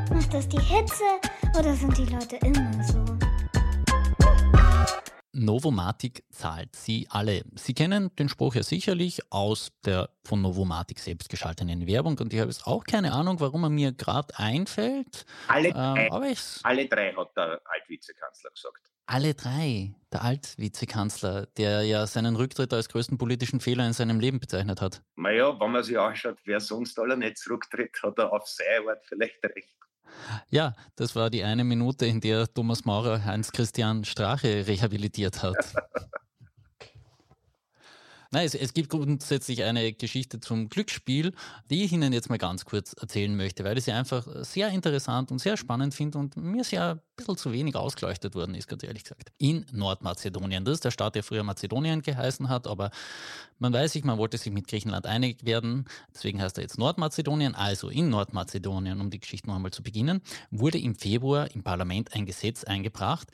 Macht 0.09 0.33
das 0.33 0.47
die 0.47 0.59
Hitze 0.59 1.03
oder 1.57 1.73
sind 1.73 1.97
die 1.97 2.05
Leute 2.05 2.37
immer 2.45 2.83
so? 2.83 3.10
Novomatic 5.33 6.23
zahlt 6.29 6.75
sie 6.75 7.07
alle. 7.09 7.43
Sie 7.55 7.73
kennen 7.73 8.13
den 8.17 8.29
Spruch 8.29 8.55
ja 8.55 8.63
sicherlich 8.63 9.21
aus 9.31 9.71
der 9.85 10.09
von 10.23 10.41
Novomatic 10.41 10.99
selbst 10.99 11.29
geschalteten 11.29 11.87
Werbung 11.87 12.17
und 12.19 12.33
ich 12.33 12.39
habe 12.39 12.49
jetzt 12.49 12.67
auch 12.67 12.83
keine 12.83 13.13
Ahnung, 13.13 13.39
warum 13.39 13.63
er 13.63 13.69
mir 13.69 13.91
gerade 13.93 14.37
einfällt. 14.37 15.25
Alle 15.47 15.71
drei, 15.71 16.07
ähm, 16.07 16.35
alle 16.63 16.87
drei 16.87 17.13
hat 17.13 17.37
der 17.37 17.61
Altvizekansler 17.65 18.51
gesagt. 18.51 18.91
Alle 19.05 19.33
drei. 19.33 19.93
Der 20.11 20.23
Altvizekansler, 20.23 21.47
der 21.57 21.83
ja 21.83 22.05
seinen 22.07 22.35
Rücktritt 22.35 22.73
als 22.73 22.89
größten 22.89 23.17
politischen 23.17 23.59
Fehler 23.59 23.85
in 23.87 23.93
seinem 23.93 24.19
Leben 24.19 24.39
bezeichnet 24.39 24.81
hat. 24.81 25.01
Naja, 25.15 25.57
wenn 25.59 25.71
man 25.71 25.83
sich 25.83 25.97
anschaut, 25.97 26.37
wer 26.45 26.59
sonst 26.59 26.99
alle 26.99 27.17
nicht 27.17 27.37
zurücktritt, 27.37 27.97
hat 28.03 28.17
er 28.19 28.31
auf 28.31 28.47
seine 28.47 28.89
Art 28.89 29.05
vielleicht 29.05 29.43
recht. 29.43 29.75
Ja, 30.49 30.73
das 30.95 31.15
war 31.15 31.29
die 31.29 31.43
eine 31.43 31.63
Minute, 31.63 32.05
in 32.05 32.21
der 32.21 32.51
Thomas 32.53 32.85
Maurer 32.85 33.23
Heinz-Christian 33.23 34.05
Strache 34.05 34.65
rehabilitiert 34.67 35.43
hat. 35.43 35.55
Nein, 38.33 38.45
es, 38.45 38.55
es, 38.55 38.73
gibt 38.73 38.89
grundsätzlich 38.89 39.63
eine 39.63 39.91
Geschichte 39.91 40.39
zum 40.39 40.69
Glücksspiel, 40.69 41.33
die 41.69 41.83
ich 41.83 41.91
Ihnen 41.91 42.13
jetzt 42.13 42.29
mal 42.29 42.37
ganz 42.37 42.63
kurz 42.63 42.93
erzählen 42.93 43.35
möchte, 43.35 43.65
weil 43.65 43.77
ich 43.77 43.83
sie 43.83 43.91
einfach 43.91 44.25
sehr 44.45 44.69
interessant 44.69 45.31
und 45.31 45.39
sehr 45.39 45.57
spannend 45.57 45.93
finde 45.93 46.17
und 46.17 46.37
mir 46.37 46.63
sehr 46.63 47.03
bisschen 47.21 47.37
zu 47.37 47.51
wenig 47.51 47.75
ausgeleuchtet 47.75 48.35
worden 48.35 48.55
ist, 48.55 48.67
ganz 48.67 48.83
ehrlich 48.83 49.03
gesagt. 49.03 49.31
In 49.37 49.65
Nordmazedonien. 49.71 50.65
Das 50.65 50.75
ist 50.75 50.85
der 50.85 50.91
Staat, 50.91 51.15
der 51.15 51.23
früher 51.23 51.43
Mazedonien 51.43 52.01
geheißen 52.01 52.49
hat, 52.49 52.67
aber 52.67 52.91
man 53.59 53.73
weiß 53.73 53.93
sich, 53.93 54.03
man 54.03 54.17
wollte 54.17 54.37
sich 54.37 54.51
mit 54.51 54.67
Griechenland 54.67 55.05
einig 55.05 55.45
werden, 55.45 55.85
deswegen 56.13 56.41
heißt 56.41 56.57
er 56.57 56.63
jetzt 56.63 56.77
Nordmazedonien. 56.77 57.55
Also 57.55 57.89
in 57.89 58.09
Nordmazedonien, 58.09 58.99
um 58.99 59.09
die 59.09 59.19
Geschichte 59.19 59.47
noch 59.47 59.55
einmal 59.55 59.71
zu 59.71 59.83
beginnen, 59.83 60.21
wurde 60.49 60.79
im 60.79 60.95
Februar 60.95 61.49
im 61.53 61.63
Parlament 61.63 62.13
ein 62.13 62.25
Gesetz 62.25 62.63
eingebracht, 62.63 63.27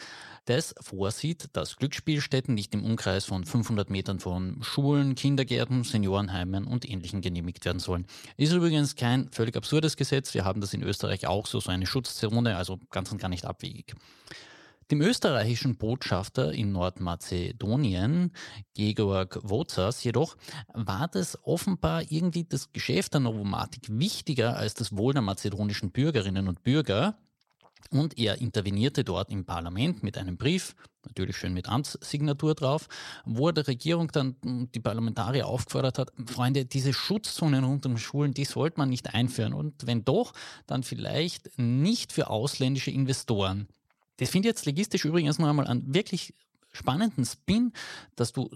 das 0.48 0.74
vorsieht, 0.80 1.50
dass 1.52 1.76
Glücksspielstätten 1.76 2.56
nicht 2.56 2.74
im 2.74 2.86
Umkreis 2.86 3.26
von 3.26 3.44
500 3.44 3.90
Metern 3.90 4.22
von 4.22 4.64
Schulen, 4.64 5.16
Kindergärten, 5.16 5.84
Seniorenheimen 5.84 6.66
und 6.66 6.90
Ähnlichem 6.90 7.20
genehmigt 7.20 7.66
werden 7.66 7.80
sollen. 7.80 8.06
Ist 8.38 8.54
übrigens 8.54 8.96
kein 8.96 9.30
völlig 9.30 9.58
absurdes 9.58 9.98
Gesetz. 9.98 10.34
Wir 10.34 10.46
haben 10.46 10.62
das 10.62 10.74
in 10.74 10.84
Österreich 10.84 11.28
auch 11.28 11.48
so, 11.48 11.60
so 11.60 11.70
eine 11.70 11.86
Schutzzone, 11.86 12.56
also 12.56 12.80
ganz 12.92 13.12
und 13.12 13.18
gar 13.20 13.28
nicht 13.28 13.44
abwegig. 13.44 13.77
Dem 14.90 15.02
österreichischen 15.02 15.76
Botschafter 15.76 16.54
in 16.54 16.72
Nordmazedonien, 16.72 18.32
Georg 18.74 19.38
Wozas, 19.44 20.02
jedoch 20.06 20.38
war 20.74 21.10
das 21.10 21.38
offenbar 21.44 22.04
irgendwie 22.10 22.46
das 22.46 22.72
Geschäft 22.72 23.14
der 23.14 23.20
Novomatik 23.20 23.84
wichtiger 23.90 24.56
als 24.56 24.76
das 24.76 24.96
Wohl 24.96 25.12
der 25.12 25.22
mazedonischen 25.22 25.92
Bürgerinnen 25.92 26.48
und 26.48 26.64
Bürger. 26.64 27.18
Und 27.90 28.18
er 28.18 28.40
intervenierte 28.40 29.04
dort 29.04 29.30
im 29.30 29.46
Parlament 29.46 30.04
mit 30.04 30.18
einem 30.18 30.38
Brief, 30.38 30.76
natürlich 31.06 31.38
schön 31.38 31.54
mit 31.54 31.70
Amtssignatur 31.70 32.56
drauf, 32.56 32.88
wo 33.26 33.48
er 33.48 33.54
der 33.54 33.68
Regierung 33.68 34.12
dann 34.12 34.36
die 34.44 34.80
Parlamentarier 34.80 35.48
aufgefordert 35.48 35.98
hat, 36.00 36.12
Freunde, 36.26 36.66
diese 36.66 36.94
Schutzzonen 36.94 37.64
rund 37.64 37.86
um 37.86 37.98
Schulen, 37.98 38.34
die 38.34 38.46
sollte 38.46 38.80
man 38.80 38.90
nicht 38.90 39.14
einführen. 39.14 39.54
Und 39.54 39.88
wenn 39.88 40.04
doch, 40.04 40.34
dann 40.66 40.84
vielleicht 40.84 41.58
nicht 41.58 42.12
für 42.12 42.30
ausländische 42.30 42.92
Investoren. 42.92 43.68
Das 44.18 44.30
finde 44.30 44.48
ich 44.48 44.56
jetzt 44.56 44.66
legistisch 44.66 45.06
übrigens 45.06 45.40
noch 45.40 45.48
einmal 45.48 45.68
an 45.68 45.84
wirklich 45.94 46.34
spannenden 46.78 47.26
Spin, 47.26 47.74
dass 48.16 48.32
du 48.32 48.50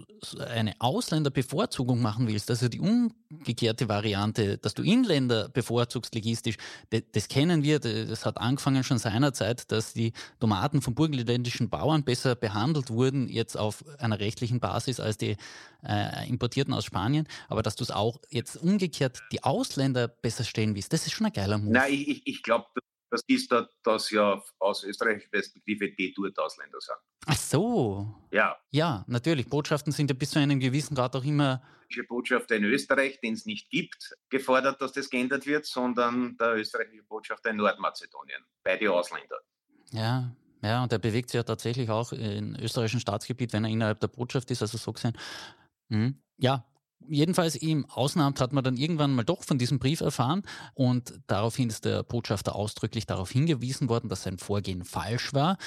eine 0.48 0.74
Ausländerbevorzugung 0.78 2.00
machen 2.00 2.28
willst, 2.28 2.50
also 2.50 2.68
die 2.68 2.80
umgekehrte 2.80 3.88
Variante, 3.88 4.58
dass 4.58 4.74
du 4.74 4.82
Inländer 4.82 5.48
bevorzugst 5.48 6.14
legistisch, 6.14 6.56
das, 6.90 7.28
kennen 7.28 7.62
wir, 7.62 7.80
das 7.80 8.24
hat 8.24 8.38
angefangen 8.38 8.84
schon 8.84 8.98
seinerzeit, 8.98 9.70
dass 9.72 9.92
die 9.92 10.12
Tomaten 10.40 10.80
von 10.80 10.94
burgenländischen 10.94 11.68
Bauern 11.68 12.04
besser 12.04 12.34
behandelt 12.34 12.90
wurden, 12.90 13.28
jetzt 13.28 13.56
auf 13.56 13.84
einer 13.98 14.20
rechtlichen 14.20 14.60
Basis 14.60 15.00
als 15.00 15.18
die 15.18 15.36
äh, 15.84 16.28
importierten 16.28 16.72
aus 16.72 16.84
Spanien, 16.84 17.26
aber 17.48 17.62
dass 17.62 17.76
du 17.76 17.84
es 17.84 17.90
auch 17.90 18.20
jetzt 18.30 18.56
umgekehrt 18.56 19.18
die 19.32 19.42
Ausländer 19.42 20.08
besser 20.08 20.44
stellen 20.44 20.74
willst, 20.74 20.92
das 20.92 21.06
ist 21.06 21.12
schon 21.12 21.26
ein 21.26 21.32
geiler 21.32 21.58
Move. 21.58 21.72
Nein, 21.72 21.92
ich, 21.92 22.26
ich 22.26 22.42
glaube, 22.42 22.66
das 23.12 23.22
ist 23.26 23.52
da, 23.52 23.68
dass 23.82 24.10
ja 24.10 24.42
aus 24.58 24.84
österreichischer 24.84 25.28
Perspektive 25.28 25.92
die 25.92 26.14
dort 26.14 26.38
Ausländer 26.38 26.80
sind. 26.80 26.96
Ach 27.26 27.36
so. 27.36 28.14
Ja. 28.30 28.56
Ja, 28.70 29.04
natürlich. 29.06 29.48
Botschaften 29.48 29.92
sind 29.92 30.10
ja 30.10 30.16
bis 30.16 30.30
zu 30.30 30.38
einem 30.38 30.58
gewissen 30.58 30.94
Grad 30.94 31.14
auch 31.14 31.24
immer. 31.24 31.62
Die 31.94 32.02
Botschafter 32.02 32.56
in 32.56 32.64
Österreich, 32.64 33.20
den 33.20 33.34
es 33.34 33.44
nicht 33.44 33.68
gibt, 33.68 34.16
gefordert, 34.30 34.80
dass 34.80 34.92
das 34.92 35.10
geändert 35.10 35.44
wird, 35.46 35.66
sondern 35.66 36.38
der 36.38 36.56
österreichische 36.56 37.02
Botschafter 37.02 37.50
in 37.50 37.56
Nordmazedonien, 37.56 38.42
beide 38.64 38.90
Ausländer. 38.90 39.36
Ja, 39.90 40.34
ja, 40.62 40.82
und 40.82 40.90
er 40.90 40.98
bewegt 40.98 41.28
sich 41.28 41.36
ja 41.36 41.42
tatsächlich 41.42 41.90
auch 41.90 42.12
in 42.12 42.56
österreichischem 42.58 43.00
Staatsgebiet, 43.00 43.52
wenn 43.52 43.64
er 43.64 43.70
innerhalb 43.70 44.00
der 44.00 44.08
Botschaft 44.08 44.50
ist, 44.50 44.62
also 44.62 44.78
so 44.78 44.90
gesehen. 44.90 45.18
Hm. 45.90 46.18
Ja, 46.38 46.64
Jedenfalls 47.08 47.56
im 47.56 47.84
Außenamt 47.86 48.40
hat 48.40 48.52
man 48.52 48.64
dann 48.64 48.76
irgendwann 48.76 49.14
mal 49.14 49.24
doch 49.24 49.42
von 49.44 49.58
diesem 49.58 49.78
Brief 49.78 50.00
erfahren 50.00 50.42
und 50.74 51.14
daraufhin 51.26 51.68
ist 51.68 51.84
der 51.84 52.02
Botschafter 52.02 52.54
ausdrücklich 52.54 53.06
darauf 53.06 53.30
hingewiesen 53.30 53.88
worden, 53.88 54.08
dass 54.08 54.22
sein 54.22 54.38
Vorgehen 54.38 54.84
falsch 54.84 55.34
war. 55.34 55.58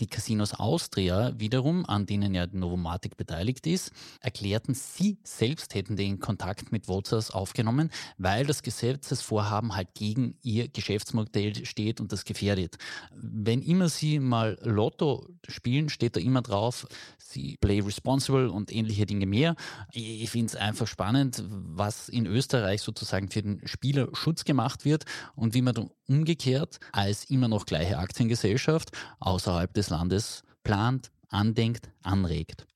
Die 0.00 0.08
Casinos 0.08 0.54
Austria 0.54 1.32
wiederum, 1.38 1.86
an 1.86 2.04
denen 2.06 2.34
ja 2.34 2.46
Novomatic 2.50 3.16
beteiligt 3.16 3.64
ist, 3.66 3.92
erklärten, 4.20 4.74
sie 4.74 5.18
selbst 5.22 5.74
hätten 5.74 5.94
den 5.94 6.18
Kontakt 6.18 6.72
mit 6.72 6.88
Wozers 6.88 7.30
aufgenommen, 7.30 7.90
weil 8.18 8.44
das 8.44 8.62
Gesetzesvorhaben 8.62 9.76
halt 9.76 9.94
gegen 9.94 10.36
ihr 10.42 10.68
Geschäftsmodell 10.68 11.64
steht 11.64 12.00
und 12.00 12.10
das 12.10 12.24
gefährdet. 12.24 12.76
Wenn 13.14 13.62
immer 13.62 13.88
sie 13.88 14.18
mal 14.18 14.58
Lotto 14.62 15.28
spielen, 15.46 15.88
steht 15.88 16.16
da 16.16 16.20
immer 16.20 16.42
drauf, 16.42 16.88
sie 17.18 17.56
play 17.60 17.80
responsible 17.80 18.50
und 18.50 18.74
ähnliche 18.74 19.06
Dinge 19.06 19.26
mehr. 19.26 19.54
Ich 19.92 20.30
finde 20.30 20.46
es 20.46 20.56
einfach 20.56 20.83
spannend, 20.86 21.42
was 21.48 22.08
in 22.08 22.26
Österreich 22.26 22.82
sozusagen 22.82 23.28
für 23.30 23.42
den 23.42 23.66
Spieler 23.66 24.08
Schutz 24.12 24.44
gemacht 24.44 24.84
wird 24.84 25.04
und 25.34 25.54
wie 25.54 25.62
man 25.62 25.74
dann 25.74 25.90
umgekehrt 26.08 26.78
als 26.92 27.30
immer 27.30 27.48
noch 27.48 27.66
gleiche 27.66 27.98
Aktiengesellschaft 27.98 28.90
außerhalb 29.20 29.72
des 29.74 29.90
Landes 29.90 30.42
plant, 30.62 31.10
andenkt, 31.28 31.90
anregt. 32.02 32.66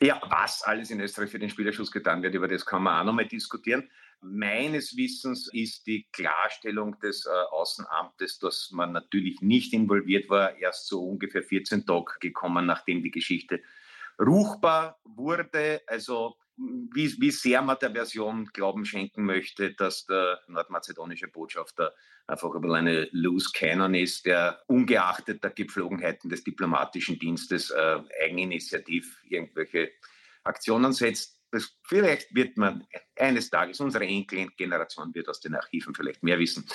Ja, 0.00 0.20
was 0.28 0.62
alles 0.62 0.90
in 0.90 1.00
Österreich 1.00 1.30
für 1.30 1.38
den 1.38 1.48
Spielerschutz 1.50 1.90
getan 1.90 2.22
wird, 2.22 2.34
über 2.34 2.48
das 2.48 2.66
kann 2.66 2.82
man 2.82 3.00
auch 3.00 3.04
nochmal 3.04 3.28
diskutieren. 3.28 3.88
Meines 4.20 4.96
Wissens 4.96 5.48
ist 5.52 5.86
die 5.86 6.08
Klarstellung 6.12 6.98
des 7.00 7.26
äh, 7.26 7.30
Außenamtes, 7.30 8.38
dass 8.38 8.70
man 8.72 8.92
natürlich 8.92 9.40
nicht 9.40 9.72
involviert 9.72 10.28
war, 10.28 10.56
erst 10.56 10.86
so 10.86 11.04
ungefähr 11.04 11.42
14 11.42 11.86
Tage 11.86 12.12
gekommen, 12.20 12.66
nachdem 12.66 13.02
die 13.02 13.10
Geschichte 13.10 13.60
ruchbar 14.20 14.98
wurde. 15.04 15.82
Also 15.86 16.36
wie, 16.92 17.20
wie 17.20 17.30
sehr 17.30 17.62
man 17.62 17.78
der 17.80 17.92
Version 17.92 18.46
Glauben 18.52 18.84
schenken 18.84 19.24
möchte, 19.24 19.72
dass 19.74 20.06
der 20.06 20.40
nordmazedonische 20.48 21.28
Botschafter 21.28 21.92
einfach 22.26 22.54
ein 22.54 22.74
eine 22.74 23.08
Loose 23.12 23.50
Cannon 23.52 23.94
ist, 23.94 24.26
der 24.26 24.62
ungeachtet 24.66 25.42
der 25.42 25.50
Gepflogenheiten 25.50 26.30
des 26.30 26.44
diplomatischen 26.44 27.18
Dienstes 27.18 27.70
äh, 27.70 28.00
eigeninitiativ 28.24 29.20
irgendwelche 29.28 29.90
Aktionen 30.44 30.92
setzt. 30.92 31.38
Das, 31.50 31.76
vielleicht 31.84 32.34
wird 32.34 32.56
man 32.56 32.86
eines 33.16 33.50
Tages, 33.50 33.80
unsere 33.80 34.06
Enkelgeneration 34.06 35.14
wird 35.14 35.28
aus 35.28 35.40
den 35.40 35.54
Archiven 35.54 35.94
vielleicht 35.94 36.22
mehr 36.22 36.38
wissen. 36.38 36.66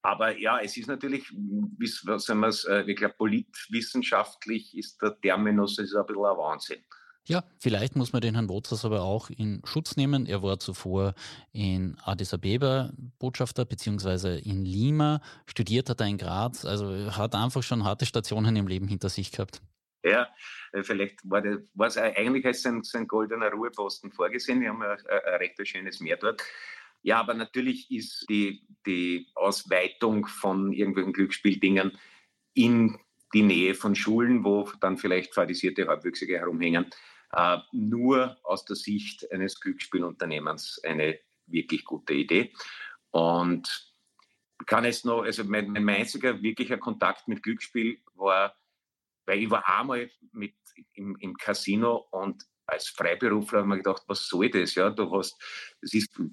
Aber 0.00 0.36
ja, 0.38 0.60
es 0.60 0.76
ist 0.76 0.86
natürlich, 0.86 1.30
wie 1.32 1.86
sagen 1.86 2.40
wir 2.40 2.48
es, 2.48 2.66
ich 2.86 2.96
glaube, 2.96 3.14
politwissenschaftlich 3.16 4.76
ist 4.76 5.00
der 5.00 5.18
Terminus 5.20 5.78
ist 5.78 5.94
ein 5.94 6.04
bisschen 6.06 6.24
ein 6.24 6.36
Wahnsinn. 6.36 6.84
Ja, 7.26 7.42
vielleicht 7.58 7.96
muss 7.96 8.12
man 8.12 8.20
den 8.20 8.34
Herrn 8.34 8.50
Wozers 8.50 8.84
aber 8.84 9.02
auch 9.02 9.30
in 9.30 9.62
Schutz 9.64 9.96
nehmen. 9.96 10.26
Er 10.26 10.42
war 10.42 10.58
zuvor 10.58 11.14
in 11.52 11.96
Addis 12.04 12.34
Abeba 12.34 12.92
Botschafter 13.18 13.64
beziehungsweise 13.64 14.38
in 14.38 14.64
Lima, 14.66 15.22
studiert 15.46 15.88
hat 15.88 16.00
er 16.00 16.06
in 16.06 16.18
Graz, 16.18 16.66
also 16.66 17.16
hat 17.16 17.34
einfach 17.34 17.62
schon 17.62 17.84
harte 17.84 18.04
Stationen 18.04 18.56
im 18.56 18.68
Leben 18.68 18.88
hinter 18.88 19.08
sich 19.08 19.32
gehabt. 19.32 19.62
Ja, 20.04 20.28
äh, 20.72 20.82
vielleicht 20.82 21.18
war, 21.24 21.40
das, 21.40 21.60
war 21.72 21.86
es 21.86 21.96
eigentlich 21.96 22.44
als 22.44 22.60
sein, 22.60 22.82
sein 22.82 23.08
goldener 23.08 23.50
Ruheposten 23.50 24.12
vorgesehen. 24.12 24.60
Wir 24.60 24.68
haben 24.68 24.82
ein, 24.82 24.98
ein 25.08 25.34
recht 25.36 25.66
schönes 25.66 26.00
Meer 26.00 26.18
dort. 26.18 26.42
Ja, 27.00 27.20
aber 27.20 27.32
natürlich 27.32 27.90
ist 27.90 28.26
die, 28.28 28.66
die 28.86 29.28
Ausweitung 29.34 30.26
von 30.26 30.74
irgendwelchen 30.74 31.14
Glücksspieldingen 31.14 31.98
in 32.52 32.98
die 33.32 33.42
Nähe 33.42 33.74
von 33.74 33.94
Schulen, 33.94 34.44
wo 34.44 34.70
dann 34.80 34.98
vielleicht 34.98 35.34
fadisierte 35.34 35.86
Halbwüchsige 35.86 36.38
herumhängen, 36.38 36.86
äh, 37.36 37.58
nur 37.72 38.38
aus 38.42 38.64
der 38.64 38.76
Sicht 38.76 39.30
eines 39.32 39.60
Glücksspielunternehmens 39.60 40.80
eine 40.84 41.18
wirklich 41.46 41.84
gute 41.84 42.14
Idee. 42.14 42.52
Und 43.10 43.92
kann 44.66 44.84
es 44.84 45.04
noch, 45.04 45.22
also 45.22 45.44
mein, 45.44 45.70
mein 45.70 45.88
einziger 45.88 46.40
wirklicher 46.42 46.78
Kontakt 46.78 47.28
mit 47.28 47.42
Glücksspiel 47.42 48.00
war 48.14 48.54
weil 49.26 49.42
ich 49.42 49.50
war 49.50 49.66
einmal 49.68 50.10
mit 50.32 50.54
im, 50.94 51.16
im 51.20 51.36
Casino 51.36 52.06
und 52.10 52.44
als 52.66 52.88
Freiberufler 52.88 53.60
habe 53.60 53.66
ich 53.66 53.70
mir 53.70 53.82
gedacht, 53.82 54.02
was 54.06 54.26
soll 54.26 54.48
das? 54.50 54.74
Ja, 54.74 54.90
du 54.90 55.10
hast, 55.16 55.36
das 55.80 55.94
ist, 55.94 56.16
du 56.16 56.30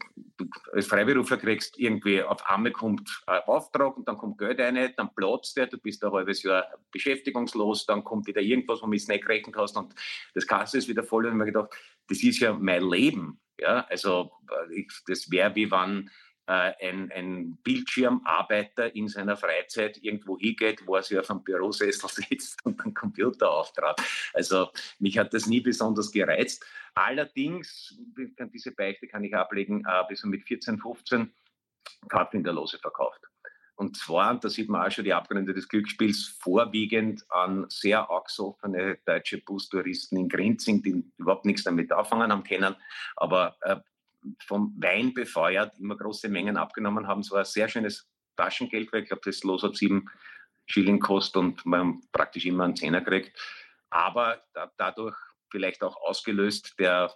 als 0.73 0.87
Freiberufler 0.87 1.37
kriegst 1.37 1.77
irgendwie 1.77 2.23
auf 2.23 2.45
einmal 2.45 2.71
kommt 2.71 3.23
ein 3.27 3.41
Auftrag 3.45 3.97
und 3.97 4.07
dann 4.07 4.17
kommt 4.17 4.37
Geld 4.37 4.59
rein, 4.59 4.93
dann 4.95 5.13
platzt 5.13 5.57
der, 5.57 5.67
du 5.67 5.77
bist 5.77 6.03
ein 6.03 6.11
halbes 6.11 6.43
Jahr 6.43 6.65
beschäftigungslos, 6.91 7.85
dann 7.85 8.03
kommt 8.03 8.27
wieder 8.27 8.41
irgendwas, 8.41 8.81
womit 8.81 9.07
du 9.07 9.11
nicht 9.11 9.25
gerechnet 9.25 9.55
hast 9.57 9.77
und 9.77 9.93
das 10.33 10.47
Kasse 10.47 10.77
ist 10.77 10.87
wieder 10.87 11.03
voll 11.03 11.25
und 11.25 11.31
ich 11.31 11.33
habe 11.33 11.39
mir 11.39 11.51
gedacht, 11.51 11.73
das 12.07 12.23
ist 12.23 12.39
ja 12.39 12.53
mein 12.53 12.83
Leben. 12.83 13.39
Ja, 13.59 13.85
also 13.89 14.31
ich, 14.73 14.91
das 15.05 15.29
wäre 15.29 15.53
wie 15.55 15.69
wenn 15.69 16.07
äh, 16.07 16.11
ein, 16.51 17.11
ein 17.11 17.57
Bildschirmarbeiter 17.63 18.95
in 18.95 19.07
seiner 19.07 19.37
Freizeit 19.37 19.97
irgendwo 20.01 20.37
hingeht, 20.37 20.85
wo 20.85 20.95
er 20.95 21.03
sich 21.03 21.17
auf 21.17 21.29
einem 21.29 21.43
Bürosessel 21.43 22.09
sitzt 22.29 22.65
und 22.65 22.79
einen 22.81 22.93
Computer 22.93 23.51
auftrat. 23.51 24.01
Also 24.33 24.69
mich 24.99 25.17
hat 25.17 25.33
das 25.33 25.47
nie 25.47 25.61
besonders 25.61 26.11
gereizt. 26.11 26.65
Allerdings, 26.93 27.97
diese 28.53 28.71
Beichte 28.71 29.07
kann 29.07 29.23
ich 29.23 29.35
ablegen, 29.35 29.87
habe 29.87 30.13
ich 30.13 30.23
mit 30.23 30.43
14, 30.43 30.79
15 30.79 31.31
Karten 32.09 32.37
in 32.37 32.43
der 32.43 32.53
Lose 32.53 32.77
verkauft. 32.77 33.21
Und 33.81 33.97
zwar, 33.97 34.39
da 34.39 34.47
sieht 34.47 34.69
man 34.69 34.85
auch 34.85 34.91
schon 34.91 35.05
die 35.05 35.13
Abgründe 35.13 35.55
des 35.55 35.67
Glücksspiels, 35.67 36.37
vorwiegend 36.39 37.25
an 37.29 37.65
sehr 37.69 38.11
angesoffene 38.11 38.99
deutsche 39.05 39.39
Bustouristen 39.39 40.19
in 40.19 40.29
Grinzing, 40.29 40.83
die 40.83 41.03
überhaupt 41.17 41.45
nichts 41.45 41.63
damit 41.63 41.91
anfangen 41.91 42.31
haben 42.31 42.43
können, 42.43 42.75
aber 43.15 43.55
äh, 43.61 43.77
vom 44.45 44.73
Wein 44.77 45.13
befeuert, 45.13 45.77
immer 45.79 45.97
große 45.97 46.29
Mengen 46.29 46.57
abgenommen 46.57 47.07
haben. 47.07 47.21
Es 47.21 47.31
war 47.31 47.39
ein 47.39 47.45
sehr 47.45 47.69
schönes 47.69 48.09
Taschengeld, 48.35 48.91
weil 48.91 49.03
ich 49.03 49.07
glaube, 49.07 49.23
das 49.25 49.43
Los 49.43 49.63
hat 49.63 49.75
sieben 49.75 50.09
Schilling 50.65 50.99
kostet 50.99 51.37
und 51.37 51.65
man 51.65 52.01
praktisch 52.11 52.45
immer 52.45 52.63
einen 52.63 52.75
Zehner 52.75 53.01
kriegt. 53.01 53.37
Aber 53.89 54.41
da, 54.53 54.71
dadurch 54.77 55.17
vielleicht 55.49 55.83
auch 55.83 55.97
ausgelöst, 55.97 56.75
der 56.79 57.13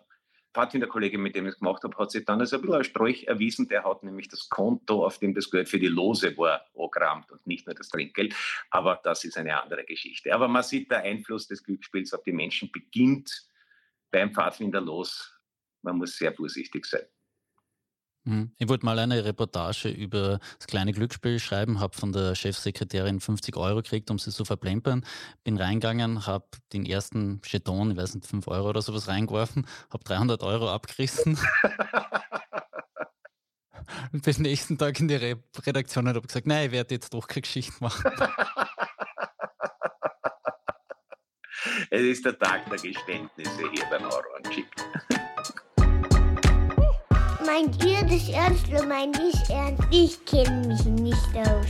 Pfadfinderkollege, 0.54 1.18
mit 1.18 1.36
dem 1.36 1.46
ich 1.46 1.54
es 1.54 1.60
gemacht 1.60 1.84
habe, 1.84 1.98
hat 1.98 2.12
sich 2.12 2.24
dann 2.24 2.40
als 2.40 2.54
ein 2.54 2.62
bisschen 2.62 2.78
ein 2.78 2.84
Strolch 2.84 3.26
erwiesen. 3.26 3.68
Der 3.68 3.84
hat 3.84 4.04
nämlich 4.04 4.30
das 4.30 4.48
Konto, 4.50 5.06
auf 5.06 5.20
dem 5.20 5.34
das 5.34 5.52
Geld 5.52 5.68
für 5.68 5.80
die 5.80 5.88
Lose 5.88 6.38
war, 6.38 6.66
angerammt 6.78 7.32
und 7.32 7.46
nicht 7.46 7.68
nur 7.68 7.76
das 7.76 7.90
Trinkgeld. 7.90 8.34
Aber 8.70 9.00
das 9.04 9.26
ist 9.26 9.38
eine 9.38 9.62
andere 9.62 9.84
Geschichte. 9.84 10.34
Aber 10.34 10.48
man 10.48 10.64
sieht, 10.64 10.92
der 10.92 11.00
Einfluss 11.00 11.48
des 11.48 11.62
Glücksspiels 11.64 12.14
auf 12.14 12.24
die 12.24 12.32
Menschen 12.32 12.72
beginnt 12.72 13.50
beim 14.12 14.34
Pfadfinder 14.34 14.80
los 14.80 15.35
man 15.86 15.98
muss 15.98 16.18
sehr 16.18 16.34
vorsichtig 16.34 16.86
sein. 16.86 17.06
Hm. 18.28 18.52
Ich 18.58 18.68
wollte 18.68 18.84
mal 18.86 18.98
eine 18.98 19.24
Reportage 19.24 19.90
über 19.90 20.40
das 20.58 20.66
kleine 20.66 20.94
Glücksspiel 20.94 21.38
schreiben, 21.40 21.80
habe 21.80 21.96
von 21.96 22.12
der 22.12 22.34
Chefsekretärin 22.34 23.20
50 23.20 23.56
Euro 23.56 23.84
gekriegt, 23.84 24.10
um 24.10 24.18
sie 24.18 24.32
zu 24.32 24.46
verplempern. 24.46 25.06
Bin 25.44 25.58
reingegangen, 25.58 26.26
habe 26.26 26.48
den 26.74 26.88
ersten 26.88 27.40
Jeton, 27.46 27.92
ich 27.92 27.98
weiß 27.98 28.16
nicht, 28.16 28.26
5 28.26 28.48
Euro 28.48 28.70
oder 28.70 28.82
sowas 28.82 29.08
reingeworfen, 29.08 29.68
habe 29.92 30.04
300 30.04 30.42
Euro 30.42 30.72
abgerissen. 30.72 31.38
und 34.12 34.24
bin 34.24 34.42
nächsten 34.42 34.80
Tag 34.80 35.00
in 35.00 35.08
die 35.08 35.16
Re 35.16 35.38
Redaktion 35.64 36.08
und 36.08 36.16
habe 36.16 36.26
gesagt, 36.26 36.48
nein, 36.48 36.66
ich 36.66 36.72
werde 36.72 36.96
jetzt 36.96 37.14
doch 37.14 37.28
keine 37.28 37.42
Geschichte 37.42 37.76
machen. 37.80 38.12
es 41.92 42.02
ist 42.02 42.26
der 42.26 42.40
Tag 42.40 42.68
der 42.72 42.80
Geständnisse 42.80 43.70
hier 43.72 43.86
beim 43.92 44.06
Orange. 44.06 44.66
Meint 47.56 47.86
ihr 47.86 48.04
das 48.04 48.28
ernst 48.28 48.68
oder 48.68 48.86
meint 48.86 49.18
ich 49.18 49.50
ernst? 49.50 49.82
Ich 49.90 50.26
kenne 50.26 50.68
mich 50.68 50.84
nicht 50.84 51.38
aus. 51.38 51.68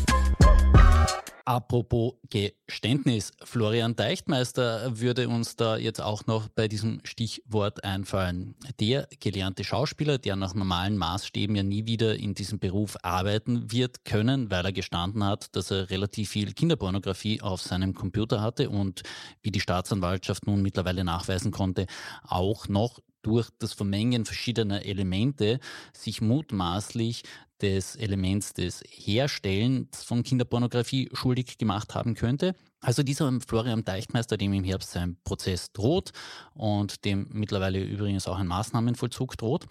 Apropos 1.45 2.13
Geständnis, 2.31 3.31
Florian 3.43 3.95
Deichtmeister 3.95 4.99
würde 4.99 5.29
uns 5.29 5.55
da 5.57 5.77
jetzt 5.77 6.01
auch 6.01 6.25
noch 6.25 6.47
bei 6.47 6.67
diesem 6.67 7.01
Stichwort 7.03 7.83
einfallen. 7.83 8.55
Der 8.79 9.07
gelernte 9.19 9.63
Schauspieler, 9.63 10.17
der 10.17 10.35
nach 10.35 10.55
normalen 10.55 10.97
Maßstäben 10.97 11.55
ja 11.55 11.61
nie 11.61 11.85
wieder 11.85 12.15
in 12.15 12.33
diesem 12.33 12.57
Beruf 12.57 12.97
arbeiten 13.03 13.71
wird 13.71 14.05
können, 14.05 14.49
weil 14.49 14.65
er 14.65 14.73
gestanden 14.73 15.23
hat, 15.23 15.55
dass 15.55 15.69
er 15.69 15.91
relativ 15.91 16.31
viel 16.31 16.53
Kinderpornografie 16.53 17.41
auf 17.43 17.61
seinem 17.61 17.93
Computer 17.93 18.41
hatte 18.41 18.71
und 18.71 19.03
wie 19.43 19.51
die 19.51 19.61
Staatsanwaltschaft 19.61 20.47
nun 20.47 20.63
mittlerweile 20.63 21.03
nachweisen 21.03 21.51
konnte, 21.51 21.85
auch 22.23 22.67
noch 22.67 23.01
durch 23.25 23.49
das 23.59 23.73
Vermengen 23.73 24.25
verschiedener 24.25 24.85
Elemente 24.85 25.59
sich 25.93 26.21
mutmaßlich 26.21 27.23
des 27.61 27.95
Elements 27.95 28.53
des 28.53 28.83
Herstellens 28.87 30.03
von 30.03 30.23
Kinderpornografie 30.23 31.09
schuldig 31.13 31.57
gemacht 31.57 31.95
haben 31.95 32.13
könnte. 32.13 32.53
Also 32.81 33.01
dieser 33.01 33.31
Florian 33.47 33.83
Deichtmeister, 33.83 34.37
dem 34.37 34.53
im 34.53 34.63
Herbst 34.63 34.91
sein 34.91 35.17
Prozess 35.23 35.71
droht 35.71 36.11
und 36.53 37.05
dem 37.05 37.27
mittlerweile 37.31 37.81
übrigens 37.81 38.27
auch 38.27 38.37
ein 38.37 38.47
Maßnahmenvollzug 38.47 39.37
droht, 39.37 39.65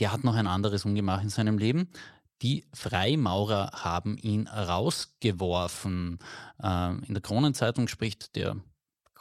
der 0.00 0.12
hat 0.12 0.24
noch 0.24 0.34
ein 0.34 0.46
anderes 0.46 0.84
Ungemach 0.84 1.22
in 1.22 1.28
seinem 1.28 1.58
Leben. 1.58 1.88
Die 2.42 2.64
Freimaurer 2.74 3.70
haben 3.72 4.18
ihn 4.18 4.46
rausgeworfen. 4.46 6.18
Ähm, 6.62 7.02
in 7.06 7.14
der 7.14 7.22
Kronenzeitung 7.22 7.88
spricht 7.88 8.34
der 8.36 8.56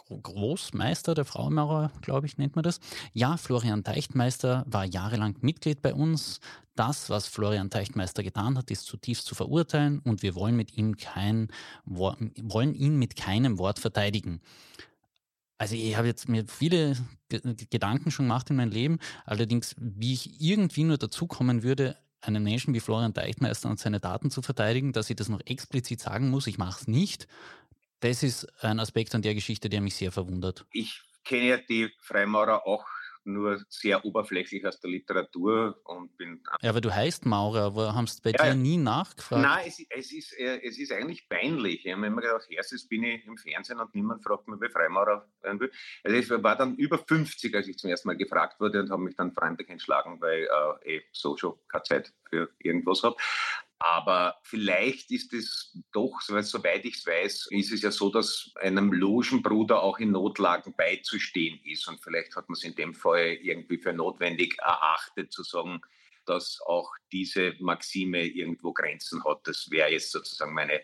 Großmeister 0.09 1.15
der 1.15 1.25
Fraumaurer, 1.25 1.91
glaube 2.01 2.27
ich, 2.27 2.37
nennt 2.37 2.55
man 2.55 2.63
das. 2.63 2.79
Ja, 3.13 3.37
Florian 3.37 3.83
Teichtmeister 3.83 4.63
war 4.67 4.85
jahrelang 4.85 5.35
Mitglied 5.41 5.81
bei 5.81 5.93
uns. 5.93 6.39
Das, 6.75 7.09
was 7.09 7.27
Florian 7.27 7.69
Teichtmeister 7.69 8.21
getan 8.21 8.57
hat, 8.57 8.69
ist 8.69 8.85
zutiefst 8.85 9.25
zu 9.25 9.33
verurteilen 9.33 9.99
und 9.99 10.21
wir 10.21 10.35
wollen 10.35 10.55
mit 10.55 10.77
ihm 10.77 10.97
kein, 10.97 11.49
wollen 11.85 12.73
ihn 12.73 12.97
mit 12.97 13.15
keinem 13.15 13.57
Wort 13.57 13.79
verteidigen. 13.79 14.41
Also 15.57 15.75
ich 15.75 15.95
habe 15.95 16.07
jetzt 16.07 16.27
mir 16.27 16.45
viele 16.47 16.97
Gedanken 17.29 18.11
schon 18.11 18.25
gemacht 18.25 18.49
in 18.49 18.57
meinem 18.57 18.71
Leben, 18.71 18.99
allerdings 19.25 19.75
wie 19.79 20.13
ich 20.13 20.41
irgendwie 20.41 20.83
nur 20.83 20.97
dazu 20.97 21.27
kommen 21.27 21.63
würde, 21.63 21.97
einen 22.21 22.43
Menschen 22.43 22.73
wie 22.73 22.79
Florian 22.79 23.13
Teichtmeister 23.13 23.69
und 23.69 23.79
seine 23.79 23.99
Daten 23.99 24.31
zu 24.31 24.41
verteidigen, 24.41 24.91
dass 24.91 25.09
ich 25.09 25.15
das 25.15 25.29
noch 25.29 25.41
explizit 25.45 26.01
sagen 26.01 26.29
muss, 26.29 26.47
ich 26.47 26.57
mache 26.57 26.81
es 26.81 26.87
nicht, 26.87 27.27
das 28.05 28.23
ist 28.23 28.63
ein 28.63 28.79
Aspekt 28.79 29.15
an 29.15 29.21
der 29.21 29.33
Geschichte, 29.33 29.69
der 29.69 29.81
mich 29.81 29.95
sehr 29.95 30.11
verwundert. 30.11 30.65
Ich 30.71 31.01
kenne 31.23 31.47
ja 31.47 31.57
die 31.57 31.91
Freimaurer 31.99 32.67
auch 32.67 32.85
nur 33.25 33.59
sehr 33.69 34.05
oberflächlich 34.05 34.65
aus 34.67 34.79
der 34.79 34.91
Literatur 34.91 35.81
und 35.83 36.15
bin. 36.15 36.43
Ja, 36.61 36.69
aber 36.69 36.81
du 36.81 36.93
heißt 36.93 37.25
Maurer, 37.25 37.63
aber 37.63 37.95
haben 37.95 38.07
bei 38.23 38.31
ja, 38.31 38.45
dir 38.45 38.55
nie 38.55 38.77
nachgefragt? 38.77 39.41
Nein, 39.41 39.65
es, 39.67 39.83
es, 39.89 40.13
ist, 40.13 40.37
äh, 40.37 40.61
es 40.61 40.77
ist 40.77 40.91
eigentlich 40.91 41.27
peinlich. 41.27 41.83
Ich 41.85 41.91
habe 41.91 42.01
mir 42.01 42.07
immer 42.07 42.21
gedacht, 42.21 42.45
erstes 42.49 42.87
bin 42.87 43.03
ich 43.03 43.25
im 43.25 43.37
Fernsehen 43.37 43.79
und 43.79 43.93
niemand 43.95 44.23
fragt 44.23 44.47
mich, 44.47 44.61
wie 44.61 44.69
Freimaurer 44.69 45.27
werden 45.41 45.59
will. 45.59 45.71
Also 46.03 46.17
ich 46.17 46.43
war 46.43 46.55
dann 46.55 46.75
über 46.75 46.99
50, 46.99 47.55
als 47.55 47.67
ich 47.67 47.77
zum 47.77 47.89
ersten 47.89 48.07
Mal 48.07 48.17
gefragt 48.17 48.59
wurde 48.59 48.81
und 48.81 48.91
habe 48.91 49.01
mich 49.01 49.15
dann 49.15 49.33
freundlich 49.33 49.69
entschlagen, 49.69 50.21
weil 50.21 50.47
äh, 50.83 50.97
eh 50.97 51.01
so 51.11 51.35
schon 51.35 51.55
keine 51.67 51.83
Zeit 51.83 52.13
für 52.29 52.49
irgendwas 52.59 53.01
habe. 53.01 53.15
Aber 53.79 54.39
vielleicht 54.43 55.11
ist 55.11 55.33
es 55.33 55.77
doch, 55.91 56.21
soweit 56.21 56.85
ich 56.85 56.95
es 56.95 57.05
weiß, 57.05 57.47
ist 57.51 57.73
es 57.73 57.81
ja 57.81 57.91
so, 57.91 58.09
dass 58.09 58.51
einem 58.55 58.93
Logenbruder 58.93 59.83
auch 59.83 59.99
in 59.99 60.11
Notlagen 60.11 60.73
beizustehen 60.77 61.59
ist. 61.65 61.87
Und 61.87 62.01
vielleicht 62.01 62.35
hat 62.35 62.47
man 62.47 62.55
es 62.55 62.63
in 62.63 62.75
dem 62.75 62.93
Fall 62.93 63.37
irgendwie 63.41 63.77
für 63.77 63.91
notwendig 63.91 64.57
erachtet, 64.59 65.33
zu 65.33 65.43
sagen, 65.43 65.81
dass 66.25 66.59
auch 66.65 66.89
diese 67.11 67.53
Maxime 67.59 68.25
irgendwo 68.25 68.73
Grenzen 68.73 69.23
hat. 69.25 69.41
Das 69.43 69.69
wäre 69.69 69.91
jetzt 69.91 70.11
sozusagen 70.11 70.53
meine 70.53 70.81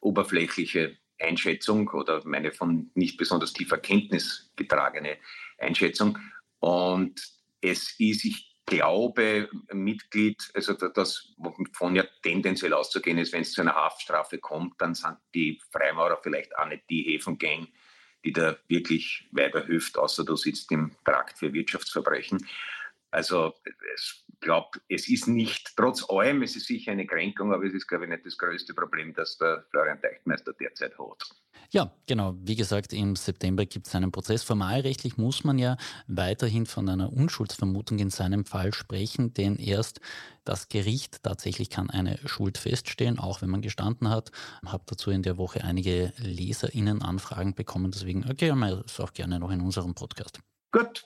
oberflächliche 0.00 0.98
Einschätzung 1.18 1.88
oder 1.88 2.22
meine 2.26 2.52
von 2.52 2.90
nicht 2.94 3.16
besonders 3.16 3.52
tiefer 3.52 3.78
Kenntnis 3.78 4.52
getragene 4.56 5.16
Einschätzung. 5.58 6.18
Und 6.60 7.20
es 7.60 7.98
ist, 7.98 8.24
ich 8.24 8.45
glaube, 8.66 9.48
Mitglied, 9.72 10.50
also 10.54 10.74
das, 10.74 11.32
wovon 11.38 11.96
ja 11.96 12.04
tendenziell 12.22 12.72
auszugehen 12.74 13.18
ist, 13.18 13.32
wenn 13.32 13.42
es 13.42 13.52
zu 13.52 13.62
einer 13.62 13.74
Haftstrafe 13.74 14.38
kommt, 14.38 14.80
dann 14.80 14.94
sind 14.94 15.16
die 15.34 15.60
Freimaurer 15.70 16.18
vielleicht 16.22 16.56
auch 16.58 16.66
nicht 16.66 16.82
die 16.90 17.02
Häfengang, 17.02 17.68
die 18.24 18.32
da 18.32 18.56
wirklich 18.66 19.28
weiter 19.30 19.64
hilft, 19.64 19.96
außer 19.96 20.24
du 20.24 20.36
sitzt 20.36 20.70
im 20.72 20.90
Trakt 21.04 21.38
für 21.38 21.52
Wirtschaftsverbrechen. 21.52 22.44
Also 23.10 23.54
ich 23.64 24.24
glaube, 24.40 24.80
es 24.88 25.08
ist 25.08 25.26
nicht, 25.26 25.72
trotz 25.76 26.08
allem, 26.10 26.42
es 26.42 26.56
ist 26.56 26.66
sicher 26.66 26.92
eine 26.92 27.06
Kränkung, 27.06 27.52
aber 27.52 27.64
es 27.64 27.72
ist, 27.72 27.86
glaube 27.86 28.04
ich, 28.04 28.10
nicht 28.10 28.26
das 28.26 28.36
größte 28.36 28.74
Problem, 28.74 29.14
das 29.14 29.38
der 29.38 29.64
Florian 29.70 30.00
Teichtmeister 30.00 30.52
derzeit 30.52 30.98
hat. 30.98 31.24
Ja, 31.70 31.92
genau. 32.06 32.34
Wie 32.40 32.54
gesagt, 32.54 32.92
im 32.92 33.16
September 33.16 33.66
gibt 33.66 33.86
es 33.86 33.94
einen 33.94 34.12
Prozess. 34.12 34.42
Formalrechtlich 34.42 35.16
muss 35.16 35.44
man 35.44 35.58
ja 35.58 35.76
weiterhin 36.06 36.66
von 36.66 36.88
einer 36.88 37.12
Unschuldsvermutung 37.12 37.98
in 37.98 38.10
seinem 38.10 38.44
Fall 38.44 38.72
sprechen, 38.72 39.34
denn 39.34 39.56
erst 39.56 40.00
das 40.44 40.68
Gericht 40.68 41.22
tatsächlich 41.22 41.70
kann 41.70 41.90
eine 41.90 42.18
Schuld 42.26 42.58
feststellen, 42.58 43.18
auch 43.18 43.42
wenn 43.42 43.50
man 43.50 43.62
gestanden 43.62 44.10
hat. 44.10 44.30
Ich 44.62 44.70
habe 44.70 44.84
dazu 44.86 45.10
in 45.10 45.22
der 45.22 45.38
Woche 45.38 45.64
einige 45.64 46.12
LeserInnen 46.18 47.02
Anfragen 47.02 47.54
bekommen, 47.54 47.90
deswegen 47.90 48.22
erklären 48.22 48.58
wir 48.60 48.84
es 48.86 49.00
auch 49.00 49.12
gerne 49.12 49.40
noch 49.40 49.50
in 49.50 49.60
unserem 49.60 49.94
Podcast. 49.94 50.40
Gut, 50.70 51.04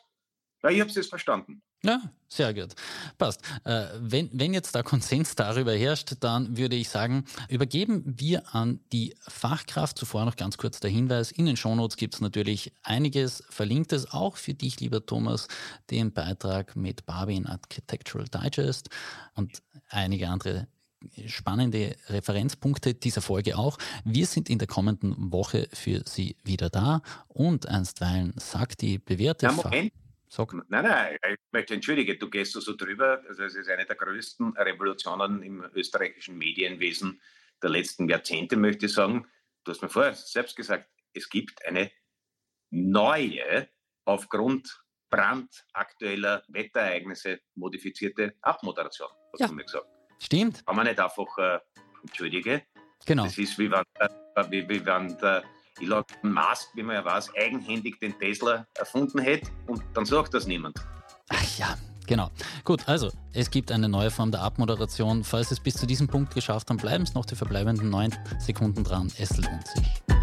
Ja, 0.63 0.71
ich 0.71 0.81
habe 0.81 0.91
es 0.91 0.97
jetzt 0.97 1.09
verstanden. 1.09 1.63
Ja, 1.83 2.03
sehr 2.29 2.53
gut. 2.53 2.75
Passt. 3.17 3.41
Äh, 3.65 3.87
wenn, 3.99 4.29
wenn 4.33 4.53
jetzt 4.53 4.75
da 4.75 4.83
Konsens 4.83 5.35
darüber 5.35 5.73
herrscht, 5.73 6.17
dann 6.21 6.57
würde 6.57 6.77
ich 6.77 6.91
sagen, 6.91 7.25
übergeben 7.49 8.05
wir 8.05 8.55
an 8.55 8.81
die 8.93 9.15
Fachkraft. 9.21 9.99
Zuvor 9.99 10.27
noch 10.27 10.37
ganz 10.37 10.59
kurz 10.59 10.79
der 10.81 10.91
Hinweis. 10.91 11.33
In 11.33 11.47
den 11.47 11.57
Shownotes 11.57 11.97
gibt 11.97 12.15
es 12.15 12.21
natürlich 12.21 12.73
einiges 12.83 13.43
Verlinktes, 13.49 14.13
auch 14.13 14.37
für 14.37 14.53
dich, 14.55 14.79
lieber 14.81 15.05
Thomas, 15.05 15.49
den 15.91 16.13
Beitrag 16.13 16.77
mit 16.77 17.07
Barbie 17.07 17.37
in 17.37 17.47
Architectural 17.47 18.29
Digest 18.29 18.91
und 19.35 19.63
einige 19.89 20.29
andere 20.29 20.69
spannende 21.27 21.97
Referenzpunkte 22.09 22.93
dieser 22.93 23.23
Folge 23.23 23.57
auch. 23.57 23.79
Wir 24.05 24.27
sind 24.27 24.51
in 24.51 24.59
der 24.59 24.69
kommenden 24.69 25.33
Woche 25.33 25.67
für 25.73 26.03
Sie 26.07 26.37
wieder 26.45 26.69
da 26.69 27.01
und 27.29 27.67
einstweilen 27.67 28.35
sagt 28.37 28.83
die 28.83 28.99
bewährte 28.99 29.47
ja, 29.47 29.53
Moment. 29.53 29.93
Sag. 30.33 30.55
Nein, 30.55 30.85
nein, 30.85 31.19
ich 31.29 31.39
möchte 31.51 31.75
entschuldigen, 31.75 32.17
du 32.17 32.31
gehst 32.31 32.53
so 32.53 32.77
drüber. 32.77 33.21
Also 33.29 33.43
es 33.43 33.57
ist 33.57 33.69
eine 33.69 33.85
der 33.85 33.97
größten 33.97 34.57
Revolutionen 34.57 35.43
im 35.43 35.65
österreichischen 35.75 36.39
Medienwesen 36.39 37.21
der 37.61 37.71
letzten 37.71 38.09
Jahrzehnte, 38.09 38.57
möchte 38.57 38.87
ich 38.87 38.93
sagen. 38.93 39.27
Du 39.65 39.73
hast 39.73 39.83
mir 39.83 39.89
vorher 39.89 40.15
selbst 40.15 40.55
gesagt, 40.55 40.89
es 41.15 41.29
gibt 41.29 41.67
eine 41.67 41.91
neue, 42.71 43.69
aufgrund 44.05 44.81
brandaktueller 45.11 46.45
Wetterereignisse 46.47 47.41
modifizierte 47.57 48.37
Abmoderation, 48.41 49.09
hast 49.33 49.41
ja. 49.41 49.49
du 49.49 49.55
mir 49.55 49.65
gesagt. 49.65 49.89
Stimmt. 50.21 50.65
Kann 50.65 50.77
man 50.77 50.87
nicht 50.87 51.01
einfach, 51.01 51.39
äh, 51.39 51.59
entschuldige, 52.03 52.63
genau. 53.05 53.25
das 53.25 53.37
ist 53.37 53.59
wie 53.59 53.69
wenn, 53.69 53.83
wie, 54.49 54.69
wie 54.69 54.87
wenn 54.87 55.19
der 55.19 55.43
Elon 55.81 56.05
Musk, 56.23 56.69
wie 56.75 56.83
man 56.83 56.97
ja 56.97 57.05
weiß, 57.05 57.31
eigenhändig 57.37 57.99
den 58.01 58.19
Tesla 58.19 58.67
erfunden 58.75 59.19
hätte 59.19 59.51
und 59.67 59.83
dann 59.95 60.05
sagt 60.05 60.35
das 60.35 60.47
niemand. 60.47 60.77
Ach 61.29 61.59
ja, 61.59 61.77
Genau. 62.11 62.29
Gut, 62.65 62.89
also 62.89 63.13
es 63.33 63.53
gibt 63.53 63.71
eine 63.71 63.89
neue 63.89 64.11
Form 64.11 64.33
der 64.33 64.41
Abmoderation. 64.41 65.23
Falls 65.23 65.53
es 65.53 65.61
bis 65.61 65.75
zu 65.75 65.87
diesem 65.87 66.09
Punkt 66.09 66.35
geschafft 66.35 66.69
haben, 66.69 66.77
bleiben 66.77 67.05
es 67.05 67.15
noch 67.15 67.25
die 67.25 67.37
verbleibenden 67.37 67.89
neun 67.89 68.13
Sekunden 68.41 68.83
dran. 68.83 69.13
Es 69.17 69.37
lohnt 69.37 69.69
sich. 69.69 70.20